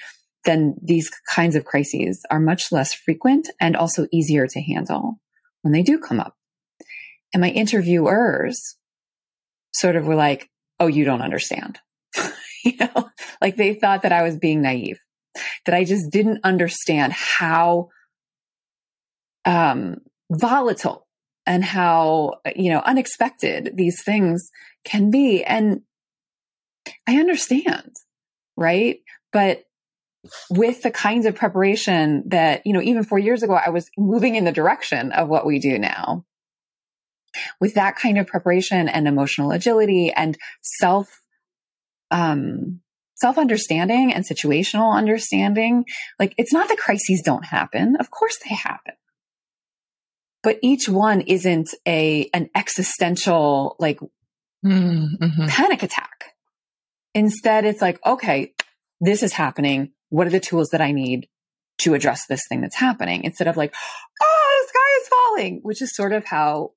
then 0.44 0.76
these 0.82 1.10
kinds 1.28 1.56
of 1.56 1.64
crises 1.64 2.24
are 2.30 2.40
much 2.40 2.72
less 2.72 2.94
frequent 2.94 3.48
and 3.60 3.76
also 3.76 4.06
easier 4.12 4.46
to 4.46 4.60
handle 4.60 5.20
when 5.62 5.72
they 5.72 5.82
do 5.82 5.98
come 5.98 6.20
up. 6.20 6.34
And 7.34 7.40
my 7.40 7.50
interviewers 7.50 8.76
sort 9.72 9.96
of 9.96 10.06
were 10.06 10.14
like, 10.14 10.48
Oh, 10.78 10.86
you 10.86 11.04
don't 11.04 11.22
understand. 11.22 11.78
you 12.64 12.76
know, 12.78 13.10
like 13.40 13.56
they 13.56 13.74
thought 13.74 14.02
that 14.02 14.12
I 14.12 14.22
was 14.22 14.36
being 14.36 14.62
naive, 14.62 14.98
that 15.64 15.74
I 15.74 15.84
just 15.84 16.10
didn't 16.10 16.40
understand 16.44 17.12
how 17.12 17.88
um, 19.44 19.98
volatile 20.30 21.06
and 21.46 21.64
how, 21.64 22.40
you 22.54 22.70
know, 22.70 22.80
unexpected 22.80 23.72
these 23.74 24.02
things 24.02 24.50
can 24.84 25.10
be. 25.10 25.44
And 25.44 25.82
I 27.06 27.16
understand, 27.18 27.94
right? 28.56 28.98
But 29.32 29.62
with 30.50 30.82
the 30.82 30.90
kinds 30.90 31.26
of 31.26 31.36
preparation 31.36 32.24
that, 32.26 32.62
you 32.66 32.72
know, 32.72 32.82
even 32.82 33.04
four 33.04 33.18
years 33.18 33.42
ago, 33.42 33.54
I 33.54 33.70
was 33.70 33.88
moving 33.96 34.34
in 34.34 34.44
the 34.44 34.52
direction 34.52 35.12
of 35.12 35.28
what 35.28 35.46
we 35.46 35.58
do 35.58 35.78
now. 35.78 36.24
With 37.60 37.74
that 37.74 37.96
kind 37.96 38.18
of 38.18 38.26
preparation 38.26 38.88
and 38.88 39.06
emotional 39.06 39.52
agility 39.52 40.10
and 40.10 40.38
self 40.62 41.20
um, 42.10 42.80
self 43.16 43.38
understanding 43.38 44.12
and 44.12 44.24
situational 44.24 44.94
understanding. 44.94 45.84
Like 46.18 46.34
it's 46.38 46.52
not 46.52 46.68
that 46.68 46.78
crises 46.78 47.22
don't 47.24 47.44
happen. 47.44 47.96
Of 47.96 48.10
course 48.10 48.38
they 48.48 48.54
happen. 48.54 48.94
But 50.42 50.58
each 50.62 50.88
one 50.88 51.22
isn't 51.22 51.70
a, 51.86 52.30
an 52.32 52.50
existential, 52.54 53.74
like 53.80 53.98
mm-hmm. 54.64 55.46
panic 55.48 55.82
attack. 55.82 56.34
Instead, 57.14 57.64
it's 57.64 57.82
like, 57.82 57.98
okay, 58.06 58.52
this 59.00 59.24
is 59.24 59.32
happening. 59.32 59.90
What 60.10 60.26
are 60.26 60.30
the 60.30 60.38
tools 60.38 60.68
that 60.68 60.80
I 60.80 60.92
need 60.92 61.26
to 61.78 61.94
address 61.94 62.26
this 62.26 62.42
thing 62.48 62.60
that's 62.60 62.76
happening? 62.76 63.24
Instead 63.24 63.48
of 63.48 63.56
like, 63.56 63.74
oh, 64.22 64.62
the 64.62 64.68
sky 64.68 65.00
is 65.00 65.08
falling, 65.08 65.60
which 65.62 65.82
is 65.82 65.96
sort 65.96 66.12
of 66.12 66.24
how 66.24 66.72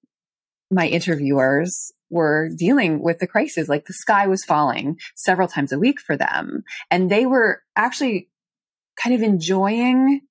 my 0.72 0.88
interviewers 0.88 1.92
were 2.10 2.50
dealing 2.56 3.02
with 3.02 3.20
the 3.20 3.28
crisis. 3.28 3.70
Like 3.70 3.86
the 3.86 3.94
sky 3.94 4.28
was 4.28 4.44
falling 4.44 5.00
several 5.16 5.48
times 5.48 5.72
a 5.72 5.80
week 5.80 6.00
for 6.00 6.18
them. 6.18 6.64
And 6.90 7.10
they 7.10 7.26
were 7.26 7.62
actually 7.76 8.30
kind 9.02 9.16
of 9.16 9.22
enjoying 9.22 10.22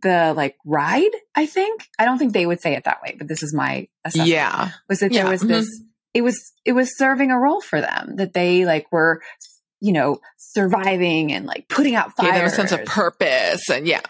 the 0.00 0.32
like 0.36 0.56
ride, 0.64 1.10
I 1.34 1.46
think. 1.46 1.88
I 1.98 2.04
don't 2.04 2.18
think 2.18 2.32
they 2.32 2.46
would 2.46 2.60
say 2.60 2.74
it 2.74 2.84
that 2.84 3.02
way, 3.02 3.16
but 3.18 3.28
this 3.28 3.42
is 3.42 3.54
my 3.54 3.88
assessment. 4.04 4.30
Yeah. 4.30 4.70
Was 4.88 5.00
that 5.00 5.12
yeah. 5.12 5.22
there 5.22 5.30
was 5.30 5.40
mm-hmm. 5.40 5.52
this, 5.52 5.82
it 6.14 6.22
was, 6.22 6.52
it 6.64 6.72
was 6.72 6.96
serving 6.96 7.30
a 7.30 7.38
role 7.38 7.60
for 7.60 7.80
them 7.80 8.16
that 8.16 8.32
they 8.32 8.64
like 8.64 8.90
were, 8.92 9.22
you 9.80 9.92
know, 9.92 10.18
surviving 10.36 11.32
and 11.32 11.46
like 11.46 11.68
putting 11.68 11.94
out 11.94 12.16
fires. 12.16 12.30
Gave 12.30 12.38
them 12.40 12.46
a 12.46 12.50
sense 12.50 12.72
of 12.72 12.84
purpose 12.84 13.68
and 13.68 13.86
yeah. 13.86 14.02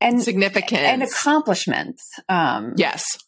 And 0.00 0.20
significance 0.20 0.80
and 0.80 1.02
accomplishments. 1.04 2.02
Um, 2.28 2.74
yes 2.76 3.18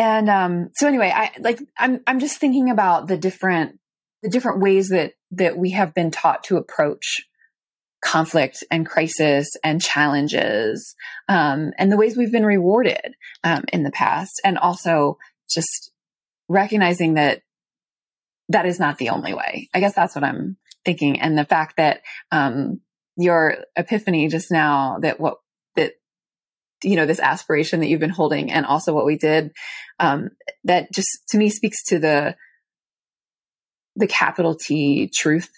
and 0.00 0.30
um, 0.30 0.70
so 0.76 0.88
anyway, 0.88 1.12
I 1.14 1.30
like 1.40 1.60
I'm 1.78 2.00
I'm 2.06 2.20
just 2.20 2.38
thinking 2.38 2.70
about 2.70 3.06
the 3.06 3.18
different 3.18 3.78
the 4.22 4.30
different 4.30 4.60
ways 4.60 4.88
that 4.88 5.12
that 5.32 5.58
we 5.58 5.72
have 5.72 5.92
been 5.92 6.10
taught 6.10 6.42
to 6.44 6.56
approach 6.56 7.20
conflict 8.02 8.64
and 8.70 8.86
crisis 8.86 9.50
and 9.62 9.82
challenges 9.82 10.94
um, 11.28 11.72
and 11.76 11.92
the 11.92 11.98
ways 11.98 12.16
we've 12.16 12.32
been 12.32 12.46
rewarded 12.46 13.14
um, 13.44 13.62
in 13.74 13.82
the 13.82 13.90
past 13.90 14.40
and 14.42 14.56
also 14.56 15.18
just 15.50 15.92
recognizing 16.48 17.14
that 17.14 17.42
that 18.48 18.64
is 18.64 18.80
not 18.80 18.96
the 18.96 19.10
only 19.10 19.34
way. 19.34 19.68
I 19.74 19.80
guess 19.80 19.94
that's 19.94 20.14
what 20.14 20.24
i'm 20.24 20.56
thinking. 20.82 21.20
And 21.20 21.36
the 21.36 21.44
fact 21.44 21.76
that 21.76 22.00
um, 22.32 22.80
your 23.18 23.58
epiphany 23.76 24.28
just 24.28 24.50
now 24.50 24.96
that 25.02 25.20
what 25.20 25.40
you 26.82 26.96
know 26.96 27.06
this 27.06 27.20
aspiration 27.20 27.80
that 27.80 27.88
you've 27.88 28.00
been 28.00 28.10
holding 28.10 28.50
and 28.50 28.66
also 28.66 28.94
what 28.94 29.06
we 29.06 29.16
did 29.16 29.52
um, 29.98 30.30
that 30.64 30.90
just 30.92 31.08
to 31.28 31.38
me 31.38 31.48
speaks 31.48 31.84
to 31.84 31.98
the 31.98 32.34
the 33.96 34.06
capital 34.06 34.54
T 34.54 35.10
truth 35.14 35.50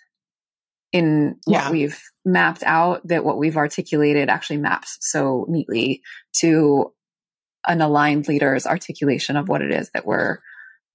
in 0.92 1.36
what 1.44 1.52
yeah. 1.52 1.70
we've 1.70 2.00
mapped 2.24 2.62
out 2.62 3.06
that 3.06 3.24
what 3.24 3.38
we've 3.38 3.56
articulated 3.56 4.28
actually 4.28 4.58
maps 4.58 4.98
so 5.00 5.46
neatly 5.48 6.02
to 6.40 6.92
an 7.66 7.80
aligned 7.80 8.28
leader's 8.28 8.66
articulation 8.66 9.36
of 9.36 9.48
what 9.48 9.62
it 9.62 9.72
is 9.72 9.90
that 9.94 10.06
we're 10.06 10.38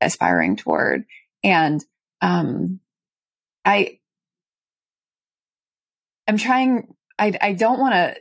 aspiring 0.01 0.55
toward. 0.55 1.05
And 1.43 1.84
um, 2.22 2.79
I, 3.65 4.00
I'm 6.27 6.38
trying. 6.38 6.93
I 7.17 7.38
I 7.39 7.53
don't 7.53 7.79
want 7.79 7.93
to. 7.93 8.15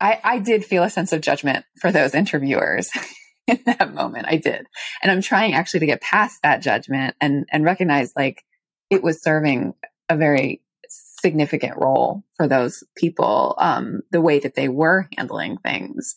I 0.00 0.20
I 0.22 0.38
did 0.38 0.64
feel 0.64 0.82
a 0.82 0.90
sense 0.90 1.12
of 1.12 1.20
judgment 1.20 1.64
for 1.80 1.92
those 1.92 2.14
interviewers 2.14 2.90
in 3.46 3.60
that 3.66 3.94
moment. 3.94 4.26
I 4.28 4.36
did, 4.36 4.66
and 5.02 5.10
I'm 5.10 5.22
trying 5.22 5.54
actually 5.54 5.80
to 5.80 5.86
get 5.86 6.00
past 6.00 6.40
that 6.42 6.62
judgment 6.62 7.16
and 7.20 7.46
and 7.50 7.64
recognize 7.64 8.12
like 8.16 8.42
it 8.90 9.02
was 9.02 9.22
serving 9.22 9.74
a 10.08 10.16
very 10.16 10.62
significant 10.88 11.76
role 11.76 12.22
for 12.36 12.46
those 12.46 12.84
people, 12.96 13.54
um, 13.58 14.00
the 14.10 14.20
way 14.20 14.38
that 14.38 14.54
they 14.54 14.68
were 14.68 15.08
handling 15.16 15.58
things. 15.58 16.14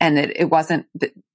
And 0.00 0.18
it, 0.18 0.36
it 0.36 0.50
wasn't 0.50 0.86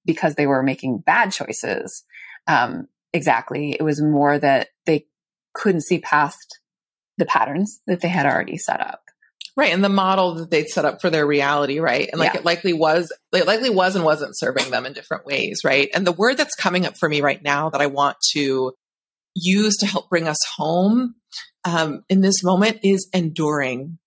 because 0.05 0.36
they 0.36 0.48
were 0.48 0.63
making 0.63 1.00
bad 1.00 1.31
choices. 1.31 2.03
Um, 2.48 2.88
exactly. 3.13 3.75
It 3.77 3.83
was 3.83 4.01
more 4.01 4.38
that 4.38 4.69
they 4.86 5.07
couldn't 5.53 5.81
see 5.81 6.00
past 6.00 6.60
the 7.17 7.25
patterns 7.25 7.81
that 7.88 8.01
they 8.01 8.07
had 8.07 8.25
already 8.25 8.57
set 8.57 8.79
up. 8.79 9.01
Right. 9.58 9.74
And 9.74 9.84
the 9.84 9.89
model 9.89 10.36
that 10.36 10.50
they'd 10.50 10.70
set 10.70 10.86
up 10.86 11.01
for 11.01 11.10
their 11.10 11.27
reality, 11.27 11.79
right? 11.79 12.08
And 12.10 12.20
like 12.20 12.34
yeah. 12.34 12.39
it 12.39 12.46
likely 12.46 12.72
was, 12.72 13.12
it 13.34 13.46
likely 13.46 13.70
was 13.70 13.96
and 13.96 14.05
wasn't 14.05 14.38
serving 14.38 14.72
them 14.72 14.86
in 14.86 14.93
different 14.93 15.25
ways, 15.25 15.62
right? 15.65 15.89
And 15.93 16.08
the 16.08 16.13
word 16.13 16.38
that's 16.38 16.55
coming 16.55 16.86
up 16.86 16.93
for 16.98 17.10
me 17.10 17.20
right 17.22 17.41
now 17.43 17.70
that 17.70 17.81
I 17.81 17.88
want 17.88 18.17
to 18.34 18.74
use 19.36 19.75
to 19.77 19.86
help 19.86 20.10
bring 20.10 20.27
us 20.27 20.38
home 20.55 21.15
um, 21.65 22.03
in 22.10 22.22
this 22.22 22.43
moment 22.43 22.79
is 22.84 23.10
enduring. 23.13 23.98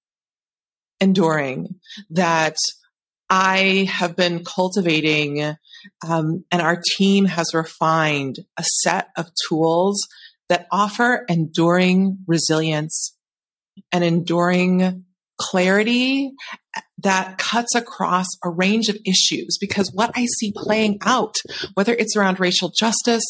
Enduring 1.00 1.74
that 2.10 2.56
I 3.28 3.88
have 3.90 4.16
been 4.16 4.44
cultivating, 4.44 5.56
um, 6.06 6.44
and 6.50 6.62
our 6.62 6.80
team 6.96 7.24
has 7.26 7.52
refined 7.52 8.38
a 8.56 8.64
set 8.82 9.08
of 9.16 9.28
tools 9.48 10.00
that 10.48 10.66
offer 10.70 11.24
enduring 11.28 12.18
resilience 12.26 13.16
and 13.92 14.04
enduring 14.04 15.04
clarity 15.38 16.32
that 16.98 17.38
cuts 17.38 17.74
across 17.74 18.26
a 18.42 18.48
range 18.48 18.88
of 18.88 18.96
issues. 19.04 19.58
Because 19.60 19.90
what 19.92 20.10
I 20.14 20.26
see 20.38 20.52
playing 20.56 20.98
out, 21.02 21.36
whether 21.74 21.94
it's 21.94 22.16
around 22.16 22.40
racial 22.40 22.70
justice 22.70 23.24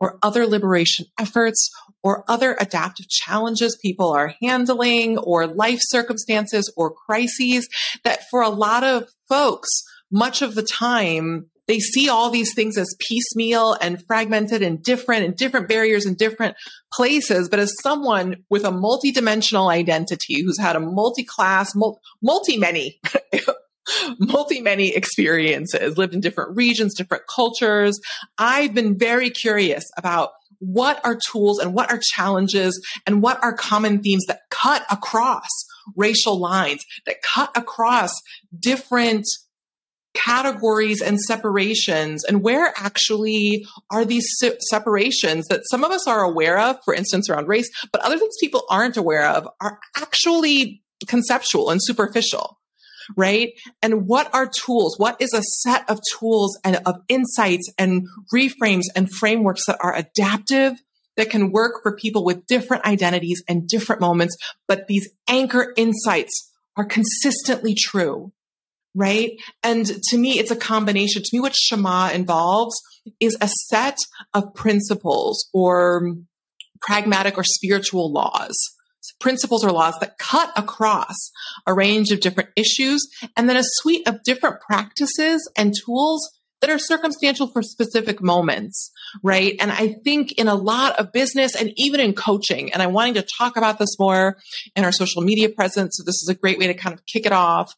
or 0.00 0.18
other 0.22 0.46
liberation 0.46 1.06
efforts 1.18 1.70
or 2.02 2.24
other 2.28 2.56
adaptive 2.58 3.08
challenges 3.08 3.78
people 3.82 4.10
are 4.10 4.34
handling 4.40 5.18
or 5.18 5.46
life 5.46 5.80
circumstances 5.82 6.72
or 6.76 6.94
crises 6.94 7.68
that 8.04 8.20
for 8.30 8.40
a 8.40 8.48
lot 8.48 8.84
of 8.84 9.04
folks, 9.28 9.68
much 10.10 10.40
of 10.40 10.54
the 10.54 10.62
time, 10.62 11.50
they 11.68 11.78
see 11.78 12.08
all 12.08 12.30
these 12.30 12.54
things 12.54 12.76
as 12.76 12.96
piecemeal 12.98 13.74
and 13.74 14.04
fragmented 14.06 14.62
and 14.62 14.82
different 14.82 15.24
and 15.24 15.36
different 15.36 15.68
barriers 15.68 16.06
in 16.06 16.14
different 16.14 16.56
places. 16.92 17.48
But 17.48 17.60
as 17.60 17.74
someone 17.82 18.36
with 18.48 18.64
a 18.64 18.70
multidimensional 18.70 19.70
identity 19.70 20.42
who's 20.42 20.58
had 20.58 20.76
a 20.76 20.80
multi-class, 20.80 21.74
multi 22.22 22.56
many, 22.56 22.98
multi 24.18 24.62
many 24.62 24.88
experiences, 24.96 25.98
lived 25.98 26.14
in 26.14 26.20
different 26.20 26.56
regions, 26.56 26.94
different 26.94 27.24
cultures, 27.32 28.00
I've 28.38 28.72
been 28.72 28.98
very 28.98 29.28
curious 29.28 29.84
about 29.98 30.30
what 30.60 31.00
are 31.04 31.18
tools 31.30 31.58
and 31.58 31.74
what 31.74 31.92
are 31.92 32.00
challenges 32.02 32.80
and 33.06 33.22
what 33.22 33.42
are 33.44 33.52
common 33.52 34.02
themes 34.02 34.24
that 34.26 34.40
cut 34.50 34.84
across 34.90 35.48
racial 35.96 36.40
lines, 36.40 36.84
that 37.06 37.22
cut 37.22 37.50
across 37.54 38.10
different 38.58 39.26
categories 40.14 41.00
and 41.00 41.20
separations 41.20 42.24
and 42.24 42.42
where 42.42 42.72
actually 42.76 43.64
are 43.90 44.04
these 44.04 44.26
separations 44.70 45.46
that 45.48 45.62
some 45.70 45.84
of 45.84 45.90
us 45.90 46.06
are 46.06 46.22
aware 46.22 46.58
of 46.58 46.76
for 46.84 46.94
instance 46.94 47.28
around 47.28 47.46
race 47.46 47.70
but 47.92 48.00
other 48.02 48.18
things 48.18 48.34
people 48.40 48.64
aren't 48.70 48.96
aware 48.96 49.28
of 49.28 49.48
are 49.60 49.78
actually 49.96 50.82
conceptual 51.06 51.70
and 51.70 51.80
superficial 51.82 52.58
right? 53.16 53.52
And 53.80 54.06
what 54.06 54.28
are 54.34 54.46
tools? 54.46 54.98
What 54.98 55.16
is 55.18 55.32
a 55.32 55.42
set 55.42 55.88
of 55.88 55.98
tools 56.12 56.58
and 56.62 56.78
of 56.84 56.96
insights 57.08 57.72
and 57.78 58.06
reframes 58.34 58.82
and 58.94 59.10
frameworks 59.10 59.64
that 59.66 59.78
are 59.80 59.94
adaptive 59.94 60.74
that 61.18 61.30
can 61.30 61.50
work 61.50 61.82
for 61.82 61.94
people 61.94 62.24
with 62.24 62.46
different 62.46 62.84
identities 62.86 63.42
and 63.46 63.68
different 63.68 64.00
moments 64.00 64.36
but 64.66 64.86
these 64.86 65.10
anchor 65.28 65.74
insights 65.76 66.50
are 66.76 66.84
consistently 66.84 67.74
true 67.74 68.32
right? 68.94 69.32
And 69.62 69.86
to 69.86 70.18
me, 70.18 70.38
it's 70.38 70.50
a 70.50 70.56
combination. 70.56 71.22
To 71.22 71.30
me, 71.32 71.40
what 71.40 71.54
Shema 71.54 72.10
involves 72.10 72.76
is 73.20 73.36
a 73.40 73.48
set 73.68 73.96
of 74.34 74.54
principles 74.54 75.48
or 75.52 76.16
pragmatic 76.80 77.36
or 77.36 77.44
spiritual 77.44 78.12
laws. 78.12 78.56
Principles 79.20 79.64
or 79.64 79.72
laws 79.72 79.94
that 80.00 80.18
cut 80.18 80.52
across 80.54 81.16
a 81.66 81.74
range 81.74 82.12
of 82.12 82.20
different 82.20 82.50
issues 82.56 83.08
and 83.36 83.48
then 83.48 83.56
a 83.56 83.62
suite 83.64 84.06
of 84.06 84.22
different 84.22 84.60
practices 84.60 85.50
and 85.56 85.74
tools 85.84 86.28
that 86.60 86.70
are 86.70 86.78
circumstantial 86.78 87.46
for 87.46 87.62
specific 87.62 88.20
moments, 88.20 88.90
right? 89.22 89.54
And 89.60 89.70
I 89.70 89.94
think 90.04 90.32
in 90.32 90.48
a 90.48 90.54
lot 90.54 90.98
of 90.98 91.12
business 91.12 91.54
and 91.54 91.72
even 91.76 92.00
in 92.00 92.14
coaching, 92.14 92.72
and 92.72 92.82
I'm 92.82 92.92
wanting 92.92 93.14
to 93.14 93.22
talk 93.22 93.56
about 93.56 93.78
this 93.78 93.98
more 93.98 94.38
in 94.74 94.84
our 94.84 94.92
social 94.92 95.22
media 95.22 95.48
presence. 95.48 95.96
So 95.96 96.02
this 96.04 96.16
is 96.22 96.28
a 96.28 96.34
great 96.34 96.58
way 96.58 96.66
to 96.66 96.74
kind 96.74 96.94
of 96.94 97.04
kick 97.06 97.26
it 97.26 97.32
off. 97.32 97.74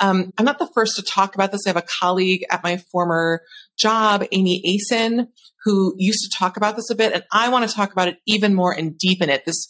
Um, 0.00 0.32
I'm 0.36 0.44
not 0.44 0.58
the 0.58 0.70
first 0.74 0.96
to 0.96 1.02
talk 1.02 1.34
about 1.34 1.52
this. 1.52 1.62
I 1.66 1.70
have 1.70 1.76
a 1.76 1.86
colleague 2.00 2.44
at 2.50 2.64
my 2.64 2.78
former 2.90 3.42
job, 3.78 4.24
Amy 4.32 4.62
Asen, 4.66 5.28
who 5.64 5.94
used 5.96 6.22
to 6.22 6.38
talk 6.38 6.56
about 6.56 6.76
this 6.76 6.90
a 6.90 6.94
bit. 6.94 7.12
And 7.12 7.24
I 7.32 7.48
want 7.48 7.68
to 7.68 7.74
talk 7.74 7.92
about 7.92 8.08
it 8.08 8.18
even 8.26 8.54
more 8.54 8.72
and 8.72 8.98
deepen 8.98 9.30
it. 9.30 9.44
This 9.44 9.68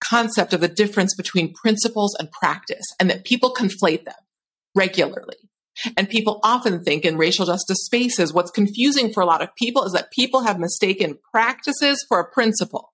concept 0.00 0.52
of 0.52 0.60
the 0.60 0.68
difference 0.68 1.14
between 1.14 1.52
principles 1.52 2.14
and 2.18 2.30
practice 2.30 2.84
and 3.00 3.10
that 3.10 3.24
people 3.24 3.52
conflate 3.54 4.04
them 4.04 4.14
regularly. 4.74 5.36
And 5.96 6.08
people 6.08 6.40
often 6.42 6.82
think 6.82 7.04
in 7.04 7.16
racial 7.16 7.46
justice 7.46 7.84
spaces, 7.84 8.32
what's 8.32 8.50
confusing 8.50 9.12
for 9.12 9.22
a 9.22 9.26
lot 9.26 9.42
of 9.42 9.54
people 9.56 9.84
is 9.84 9.92
that 9.92 10.10
people 10.10 10.42
have 10.42 10.58
mistaken 10.58 11.18
practices 11.32 12.04
for 12.08 12.18
a 12.20 12.30
principle. 12.30 12.92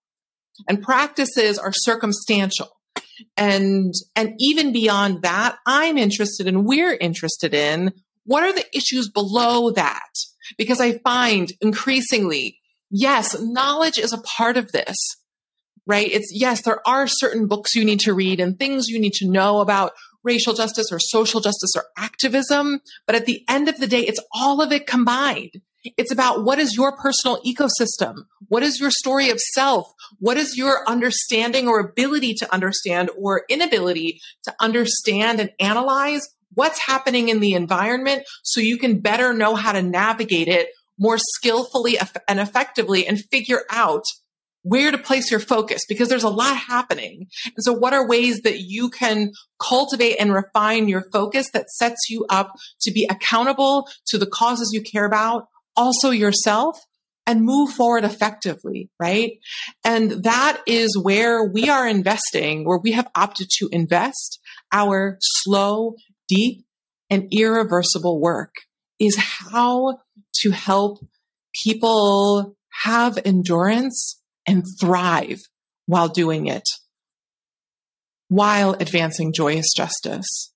And 0.68 0.82
practices 0.82 1.58
are 1.58 1.72
circumstantial. 1.72 2.68
And, 3.36 3.94
and 4.16 4.34
even 4.38 4.72
beyond 4.72 5.22
that, 5.22 5.56
I'm 5.66 5.96
interested 5.96 6.46
in, 6.46 6.64
we're 6.64 6.94
interested 6.94 7.54
in, 7.54 7.92
what 8.24 8.42
are 8.42 8.52
the 8.52 8.66
issues 8.76 9.08
below 9.08 9.70
that? 9.70 10.10
Because 10.58 10.80
I 10.80 10.98
find 10.98 11.52
increasingly, 11.60 12.58
yes, 12.90 13.36
knowledge 13.40 13.98
is 13.98 14.12
a 14.12 14.20
part 14.20 14.56
of 14.56 14.72
this, 14.72 14.96
right? 15.86 16.10
It's 16.10 16.30
yes, 16.32 16.62
there 16.62 16.86
are 16.86 17.06
certain 17.06 17.46
books 17.46 17.74
you 17.74 17.84
need 17.84 18.00
to 18.00 18.14
read 18.14 18.40
and 18.40 18.58
things 18.58 18.88
you 18.88 19.00
need 19.00 19.14
to 19.14 19.28
know 19.28 19.60
about 19.60 19.92
racial 20.24 20.54
justice 20.54 20.86
or 20.90 20.98
social 20.98 21.40
justice 21.40 21.72
or 21.76 21.84
activism. 21.96 22.80
But 23.06 23.16
at 23.16 23.26
the 23.26 23.44
end 23.48 23.68
of 23.68 23.78
the 23.78 23.86
day, 23.86 24.00
it's 24.00 24.20
all 24.34 24.60
of 24.62 24.72
it 24.72 24.86
combined. 24.86 25.60
It's 25.84 26.12
about 26.12 26.44
what 26.44 26.58
is 26.58 26.76
your 26.76 26.96
personal 26.96 27.42
ecosystem? 27.42 28.24
What 28.48 28.62
is 28.62 28.78
your 28.78 28.90
story 28.90 29.30
of 29.30 29.40
self? 29.40 29.92
What 30.20 30.36
is 30.36 30.56
your 30.56 30.88
understanding 30.88 31.66
or 31.66 31.80
ability 31.80 32.34
to 32.34 32.52
understand 32.52 33.10
or 33.18 33.44
inability 33.48 34.20
to 34.44 34.54
understand 34.60 35.40
and 35.40 35.50
analyze 35.58 36.22
what's 36.54 36.86
happening 36.86 37.28
in 37.28 37.40
the 37.40 37.54
environment 37.54 38.24
so 38.42 38.60
you 38.60 38.78
can 38.78 39.00
better 39.00 39.32
know 39.32 39.54
how 39.54 39.72
to 39.72 39.82
navigate 39.82 40.48
it 40.48 40.68
more 40.98 41.18
skillfully 41.18 41.98
and 42.28 42.38
effectively 42.38 43.06
and 43.06 43.24
figure 43.30 43.62
out 43.70 44.04
where 44.62 44.90
to 44.90 44.98
place 44.98 45.30
your 45.30 45.40
focus 45.40 45.82
because 45.88 46.08
there's 46.08 46.22
a 46.22 46.28
lot 46.28 46.56
happening. 46.56 47.26
And 47.44 47.62
so 47.64 47.72
what 47.72 47.92
are 47.92 48.06
ways 48.06 48.42
that 48.42 48.60
you 48.60 48.90
can 48.90 49.32
cultivate 49.60 50.16
and 50.16 50.32
refine 50.32 50.88
your 50.88 51.04
focus 51.12 51.50
that 51.52 51.68
sets 51.70 52.08
you 52.08 52.24
up 52.28 52.52
to 52.82 52.92
be 52.92 53.06
accountable 53.10 53.88
to 54.06 54.18
the 54.18 54.26
causes 54.26 54.70
you 54.72 54.82
care 54.82 55.04
about, 55.04 55.48
also 55.76 56.10
yourself 56.10 56.78
and 57.26 57.44
move 57.44 57.70
forward 57.70 58.04
effectively, 58.04 58.90
right? 58.98 59.38
And 59.84 60.24
that 60.24 60.60
is 60.66 60.98
where 61.00 61.44
we 61.44 61.68
are 61.68 61.86
investing, 61.86 62.64
where 62.64 62.78
we 62.78 62.92
have 62.92 63.08
opted 63.14 63.48
to 63.58 63.68
invest 63.70 64.40
our 64.72 65.18
slow, 65.20 65.94
deep, 66.28 66.64
and 67.10 67.28
irreversible 67.30 68.20
work 68.20 68.54
is 68.98 69.16
how 69.16 69.98
to 70.40 70.50
help 70.50 71.04
people 71.64 72.56
have 72.82 73.18
endurance 73.24 74.21
and 74.46 74.64
thrive 74.80 75.38
while 75.86 76.08
doing 76.08 76.46
it, 76.46 76.64
while 78.28 78.74
advancing 78.74 79.32
joyous 79.32 79.72
justice. 79.76 80.52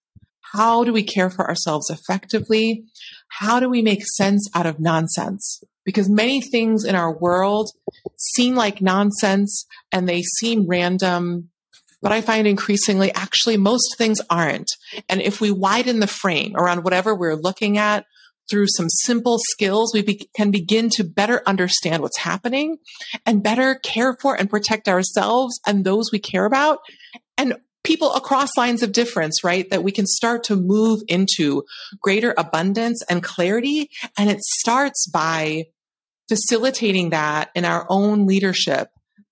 How 0.52 0.84
do 0.84 0.92
we 0.92 1.02
care 1.02 1.30
for 1.30 1.46
ourselves 1.48 1.90
effectively? 1.90 2.84
How 3.28 3.60
do 3.60 3.68
we 3.68 3.82
make 3.82 4.06
sense 4.06 4.48
out 4.54 4.66
of 4.66 4.80
nonsense? 4.80 5.62
Because 5.84 6.08
many 6.08 6.40
things 6.40 6.84
in 6.84 6.94
our 6.94 7.12
world 7.12 7.70
seem 8.16 8.54
like 8.54 8.80
nonsense 8.80 9.66
and 9.92 10.08
they 10.08 10.22
seem 10.22 10.66
random, 10.66 11.50
but 12.00 12.12
I 12.12 12.20
find 12.20 12.46
increasingly 12.46 13.12
actually 13.14 13.56
most 13.56 13.96
things 13.98 14.20
aren't. 14.30 14.70
And 15.08 15.20
if 15.20 15.40
we 15.40 15.50
widen 15.50 16.00
the 16.00 16.06
frame 16.06 16.56
around 16.56 16.84
whatever 16.84 17.14
we're 17.14 17.36
looking 17.36 17.78
at, 17.78 18.06
through 18.48 18.66
some 18.68 18.88
simple 18.88 19.38
skills, 19.38 19.92
we 19.92 20.02
be- 20.02 20.30
can 20.36 20.50
begin 20.50 20.88
to 20.90 21.04
better 21.04 21.42
understand 21.46 22.02
what's 22.02 22.18
happening 22.18 22.78
and 23.24 23.42
better 23.42 23.76
care 23.76 24.16
for 24.20 24.34
and 24.34 24.50
protect 24.50 24.88
ourselves 24.88 25.60
and 25.66 25.84
those 25.84 26.10
we 26.12 26.18
care 26.18 26.44
about 26.44 26.78
and 27.36 27.56
people 27.86 28.12
across 28.14 28.56
lines 28.56 28.82
of 28.82 28.92
difference, 28.92 29.44
right? 29.44 29.70
That 29.70 29.84
we 29.84 29.92
can 29.92 30.06
start 30.06 30.44
to 30.44 30.56
move 30.56 31.02
into 31.06 31.62
greater 32.02 32.34
abundance 32.36 33.02
and 33.08 33.22
clarity. 33.22 33.90
And 34.18 34.28
it 34.28 34.40
starts 34.40 35.08
by 35.08 35.66
facilitating 36.28 37.10
that 37.10 37.50
in 37.54 37.64
our 37.64 37.86
own 37.88 38.26
leadership 38.26 38.88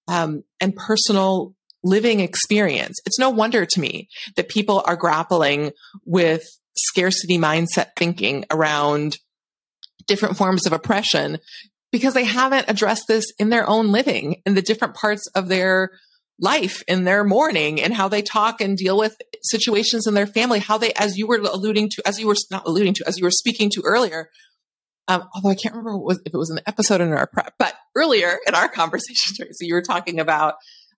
um, 0.07 0.45
and 0.61 0.77
personal 0.77 1.55
living 1.83 2.21
experience. 2.21 2.99
It's 3.05 3.19
no 3.19 3.31
wonder 3.31 3.67
to 3.67 3.81
me 3.81 4.09
that 4.37 4.49
people 4.49 4.83
are 4.87 4.97
grappling 4.97 5.73
with 6.05 6.45
scarcity 6.77 7.39
mindset 7.39 7.89
thinking 7.97 8.45
around 8.51 9.19
different 10.07 10.37
forms 10.37 10.67
of 10.67 10.73
oppression 10.73 11.39
because 11.93 12.15
they 12.15 12.25
haven't 12.25 12.69
addressed 12.69 13.05
this 13.09 13.27
in 13.39 13.49
their 13.49 13.69
own 13.69 13.93
living 13.93 14.43
in 14.45 14.55
the 14.55 14.63
different 14.63 14.95
parts 14.95 15.27
of 15.35 15.49
their 15.49 15.91
life 16.41 16.83
in 16.89 17.05
their 17.05 17.23
morning 17.23 17.81
and 17.81 17.95
how 17.95 18.09
they 18.09 18.21
talk 18.21 18.61
and 18.61 18.77
deal 18.77 18.99
with 18.99 19.17
situations 19.43 20.07
in 20.07 20.15
their 20.15 20.27
family 20.27 20.59
how 20.59 20.77
they 20.77 20.93
as 20.95 21.17
you 21.17 21.29
were 21.29 21.37
alluding 21.37 21.89
to 21.89 22.03
as 22.05 22.19
you 22.19 22.27
were 22.27 22.35
not 22.51 22.67
alluding 22.67 22.93
to 22.93 23.07
as 23.07 23.17
you 23.17 23.25
were 23.25 23.31
speaking 23.31 23.71
to 23.71 23.81
earlier 23.85 24.29
um, 25.09 25.29
although 25.35 25.51
I 25.51 25.55
can't 25.55 25.75
remember 25.75 25.99
was, 25.99 26.21
if 26.25 26.33
it 26.33 26.39
was 26.39 26.51
an 26.51 26.61
episode 26.67 27.01
in 27.01 27.13
our 27.13 27.27
prep, 27.27 27.55
but 27.59 27.75
earlier 27.95 28.39
in 28.47 28.55
our 28.55 28.69
conversation, 28.71 29.37
Tracy, 29.37 29.67
you 29.67 29.75
were 29.75 29.83
talking 29.83 30.19
about 30.19 30.55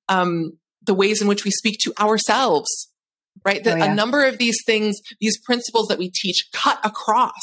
um, 0.09 0.59
the 0.85 0.95
ways 0.95 1.21
in 1.21 1.29
which 1.29 1.45
we 1.45 1.51
speak 1.51 1.79
to 1.81 1.93
ourselves 2.01 2.89
right? 3.47 3.63
That 3.63 3.75
oh, 3.75 3.85
yeah. 3.85 3.93
a 3.93 3.95
number 3.95 4.25
of 4.25 4.39
these 4.39 4.59
things, 4.67 5.01
these 5.21 5.41
principles 5.41 5.87
that 5.89 5.99
we 5.99 6.11
teach 6.11 6.49
cut 6.53 6.81
across 6.85 7.41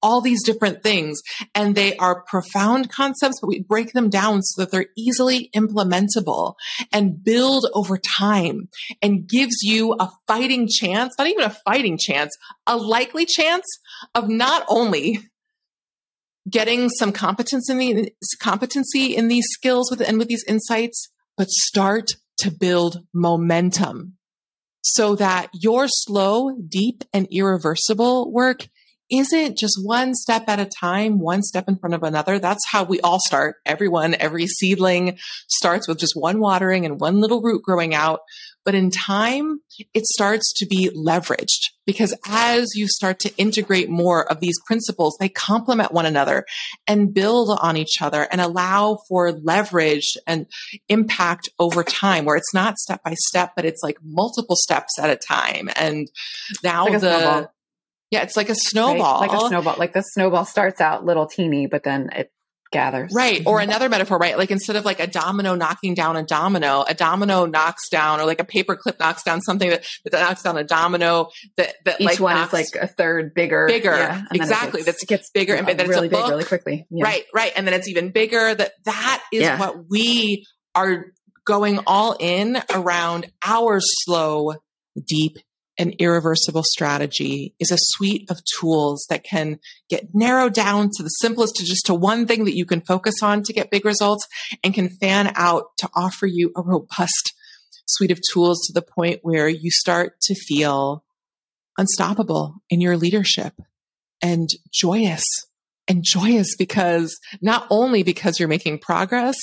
all 0.00 0.20
these 0.20 0.44
different 0.44 0.82
things 0.82 1.20
and 1.54 1.74
they 1.74 1.96
are 1.96 2.22
profound 2.22 2.90
concepts, 2.90 3.40
but 3.40 3.48
we 3.48 3.60
break 3.60 3.92
them 3.92 4.10
down 4.10 4.42
so 4.42 4.62
that 4.62 4.70
they're 4.70 4.86
easily 4.96 5.50
implementable 5.56 6.54
and 6.92 7.24
build 7.24 7.66
over 7.74 7.98
time 7.98 8.68
and 9.02 9.26
gives 9.26 9.56
you 9.62 9.96
a 9.98 10.08
fighting 10.26 10.68
chance, 10.68 11.14
not 11.18 11.26
even 11.26 11.42
a 11.42 11.56
fighting 11.64 11.98
chance, 11.98 12.30
a 12.66 12.76
likely 12.76 13.26
chance 13.26 13.64
of 14.14 14.28
not 14.28 14.64
only 14.68 15.18
getting 16.48 16.88
some 16.90 17.10
competence 17.10 17.68
in 17.68 17.78
the 17.78 18.12
competency 18.40 19.16
in 19.16 19.28
these 19.28 19.46
skills 19.50 19.90
with, 19.90 20.00
and 20.00 20.18
with 20.18 20.28
these 20.28 20.44
insights, 20.44 21.08
but 21.36 21.48
start 21.48 22.12
to 22.38 22.50
build 22.50 23.00
momentum 23.12 24.17
so 24.94 25.14
that 25.16 25.48
your 25.52 25.86
slow, 25.88 26.56
deep, 26.68 27.04
and 27.12 27.26
irreversible 27.30 28.32
work 28.32 28.68
isn't 29.10 29.56
just 29.56 29.78
one 29.82 30.14
step 30.14 30.44
at 30.48 30.60
a 30.60 30.66
time, 30.66 31.18
one 31.18 31.42
step 31.42 31.68
in 31.68 31.76
front 31.76 31.94
of 31.94 32.02
another. 32.02 32.38
That's 32.38 32.66
how 32.66 32.84
we 32.84 33.00
all 33.00 33.18
start. 33.20 33.56
Everyone, 33.64 34.14
every 34.14 34.46
seedling 34.46 35.18
starts 35.48 35.88
with 35.88 35.98
just 35.98 36.14
one 36.14 36.40
watering 36.40 36.84
and 36.84 37.00
one 37.00 37.20
little 37.20 37.40
root 37.40 37.62
growing 37.62 37.94
out. 37.94 38.20
But 38.68 38.74
in 38.74 38.90
time, 38.90 39.62
it 39.94 40.04
starts 40.04 40.52
to 40.58 40.66
be 40.66 40.90
leveraged 40.94 41.70
because 41.86 42.12
as 42.28 42.66
you 42.74 42.86
start 42.86 43.18
to 43.20 43.34
integrate 43.38 43.88
more 43.88 44.30
of 44.30 44.40
these 44.40 44.56
principles, 44.66 45.16
they 45.18 45.30
complement 45.30 45.90
one 45.90 46.04
another 46.04 46.44
and 46.86 47.14
build 47.14 47.58
on 47.62 47.78
each 47.78 48.02
other 48.02 48.28
and 48.30 48.42
allow 48.42 48.98
for 49.08 49.32
leverage 49.32 50.18
and 50.26 50.48
impact 50.90 51.48
over 51.58 51.82
time 51.82 52.26
where 52.26 52.36
it's 52.36 52.52
not 52.52 52.76
step 52.76 53.02
by 53.02 53.14
step, 53.14 53.52
but 53.56 53.64
it's 53.64 53.82
like 53.82 53.96
multiple 54.04 54.56
steps 54.56 54.98
at 54.98 55.08
a 55.08 55.16
time. 55.16 55.70
And 55.74 56.06
now 56.62 56.88
like 56.88 57.00
the, 57.00 57.48
yeah, 58.10 58.20
it's 58.20 58.36
like 58.36 58.50
a 58.50 58.54
snowball. 58.54 59.22
Right? 59.22 59.30
Like 59.30 59.42
a 59.44 59.48
snowball. 59.48 59.76
Like 59.78 59.94
the 59.94 60.02
snowball 60.02 60.44
starts 60.44 60.82
out 60.82 61.06
little 61.06 61.26
teeny, 61.26 61.68
but 61.68 61.84
then 61.84 62.10
it 62.14 62.30
gathers. 62.70 63.12
Right. 63.14 63.42
Or 63.46 63.58
mm-hmm. 63.58 63.70
another 63.70 63.88
metaphor, 63.88 64.18
right? 64.18 64.36
Like 64.36 64.50
instead 64.50 64.76
of 64.76 64.84
like 64.84 65.00
a 65.00 65.06
domino 65.06 65.54
knocking 65.54 65.94
down 65.94 66.16
a 66.16 66.22
domino, 66.22 66.84
a 66.86 66.94
domino 66.94 67.46
knocks 67.46 67.88
down 67.88 68.20
or 68.20 68.26
like 68.26 68.40
a 68.40 68.44
paper 68.44 68.76
clip 68.76 68.98
knocks 68.98 69.22
down 69.22 69.40
something 69.40 69.70
that, 69.70 69.86
that 70.04 70.20
knocks 70.20 70.42
down 70.42 70.56
a 70.58 70.64
domino 70.64 71.30
that, 71.56 71.74
that 71.84 72.00
each 72.00 72.06
like 72.06 72.20
one 72.20 72.34
knocks, 72.34 72.54
is 72.54 72.74
like 72.74 72.82
a 72.82 72.86
third 72.86 73.34
bigger. 73.34 73.66
Bigger. 73.66 73.90
Yeah, 73.90 74.22
exactly. 74.32 74.82
That 74.82 74.96
gets 75.06 75.30
bigger 75.30 75.54
and 75.54 75.66
bigger. 75.66 75.86
Really 75.86 76.08
big, 76.08 76.28
really 76.28 76.44
quickly. 76.44 76.86
Yeah. 76.90 77.04
Right. 77.04 77.24
Right. 77.34 77.52
And 77.56 77.66
then 77.66 77.74
it's 77.74 77.88
even 77.88 78.10
bigger 78.10 78.54
that 78.54 78.72
that 78.84 79.24
is 79.32 79.42
yeah. 79.42 79.58
what 79.58 79.88
we 79.88 80.44
are 80.74 81.06
going 81.46 81.80
all 81.86 82.16
in 82.20 82.58
around 82.74 83.26
our 83.42 83.80
slow, 83.80 84.54
deep 85.06 85.38
an 85.78 85.92
irreversible 85.98 86.64
strategy 86.64 87.54
is 87.60 87.70
a 87.70 87.78
suite 87.78 88.28
of 88.30 88.40
tools 88.58 89.06
that 89.08 89.24
can 89.24 89.60
get 89.88 90.08
narrowed 90.12 90.52
down 90.52 90.90
to 90.96 91.02
the 91.02 91.08
simplest 91.08 91.56
to 91.56 91.64
just 91.64 91.86
to 91.86 91.94
one 91.94 92.26
thing 92.26 92.44
that 92.44 92.56
you 92.56 92.66
can 92.66 92.80
focus 92.80 93.22
on 93.22 93.42
to 93.44 93.52
get 93.52 93.70
big 93.70 93.84
results 93.84 94.26
and 94.64 94.74
can 94.74 94.88
fan 94.88 95.32
out 95.36 95.66
to 95.78 95.88
offer 95.94 96.26
you 96.26 96.52
a 96.56 96.62
robust 96.62 97.32
suite 97.86 98.10
of 98.10 98.20
tools 98.32 98.60
to 98.66 98.72
the 98.72 98.82
point 98.82 99.20
where 99.22 99.48
you 99.48 99.70
start 99.70 100.20
to 100.20 100.34
feel 100.34 101.04
unstoppable 101.78 102.56
in 102.68 102.80
your 102.80 102.96
leadership 102.96 103.54
and 104.20 104.48
joyous 104.72 105.24
and 105.86 106.04
joyous 106.04 106.54
because 106.56 107.18
not 107.40 107.66
only 107.70 108.02
because 108.02 108.38
you're 108.38 108.48
making 108.48 108.78
progress, 108.78 109.36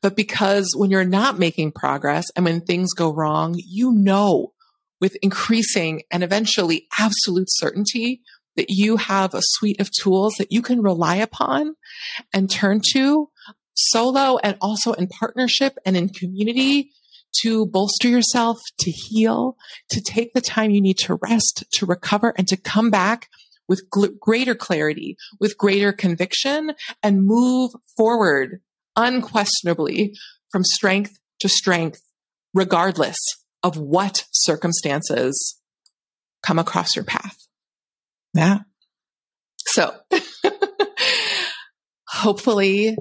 but 0.00 0.16
because 0.16 0.72
when 0.74 0.90
you're 0.90 1.04
not 1.04 1.38
making 1.38 1.72
progress 1.72 2.24
and 2.34 2.46
when 2.46 2.62
things 2.62 2.94
go 2.94 3.12
wrong, 3.12 3.54
you 3.58 3.92
know 3.92 4.52
with 5.02 5.16
increasing 5.20 6.02
and 6.12 6.22
eventually 6.22 6.86
absolute 6.96 7.48
certainty 7.50 8.22
that 8.54 8.66
you 8.70 8.96
have 8.96 9.34
a 9.34 9.42
suite 9.42 9.80
of 9.80 9.90
tools 9.90 10.34
that 10.38 10.52
you 10.52 10.62
can 10.62 10.80
rely 10.80 11.16
upon 11.16 11.74
and 12.32 12.48
turn 12.48 12.80
to 12.92 13.28
solo 13.74 14.38
and 14.44 14.56
also 14.60 14.92
in 14.92 15.08
partnership 15.08 15.76
and 15.84 15.96
in 15.96 16.08
community 16.08 16.92
to 17.42 17.66
bolster 17.66 18.08
yourself, 18.08 18.60
to 18.78 18.92
heal, 18.92 19.56
to 19.88 20.00
take 20.00 20.34
the 20.34 20.40
time 20.40 20.70
you 20.70 20.80
need 20.80 20.98
to 20.98 21.18
rest, 21.20 21.64
to 21.72 21.84
recover, 21.84 22.32
and 22.38 22.46
to 22.46 22.56
come 22.56 22.88
back 22.88 23.28
with 23.68 23.88
gl- 23.90 24.16
greater 24.20 24.54
clarity, 24.54 25.16
with 25.40 25.58
greater 25.58 25.92
conviction, 25.92 26.74
and 27.02 27.26
move 27.26 27.72
forward 27.96 28.60
unquestionably 28.94 30.14
from 30.52 30.62
strength 30.62 31.18
to 31.40 31.48
strength, 31.48 32.02
regardless 32.54 33.16
of 33.62 33.76
what 33.76 34.24
circumstances 34.32 35.58
come 36.42 36.58
across 36.58 36.96
your 36.96 37.04
path. 37.04 37.36
Yeah. 38.34 38.60
So 39.58 39.94
hopefully 42.08 42.96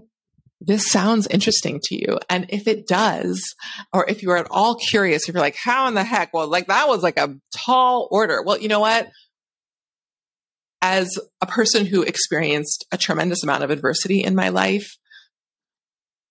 this 0.60 0.88
sounds 0.92 1.26
interesting 1.28 1.80
to 1.84 1.96
you. 1.96 2.20
And 2.30 2.46
if 2.50 2.68
it 2.68 2.88
does, 2.88 3.56
or 3.92 4.08
if 4.08 4.22
you're 4.22 4.38
at 4.38 4.48
all 4.52 4.76
curious, 4.76 5.28
if 5.28 5.34
you're 5.34 5.42
like, 5.42 5.56
how 5.56 5.88
in 5.88 5.96
the 5.96 6.04
heck? 6.04 6.34
Well, 6.34 6.48
like 6.48 6.68
that 6.68 6.88
was 6.88 7.02
like 7.02 7.18
a 7.18 7.36
tall 7.56 8.08
order. 8.12 8.44
Well, 8.44 8.60
you 8.60 8.68
know 8.68 8.80
what? 8.80 9.10
As 10.84 11.10
a 11.42 11.48
person 11.48 11.86
who 11.86 12.04
experienced 12.04 12.86
a 12.92 12.98
tremendous 12.98 13.44
amount 13.44 13.64
of 13.64 13.72
adversity 13.72 14.24
in 14.24 14.36
my 14.36 14.50
life, 14.50 14.98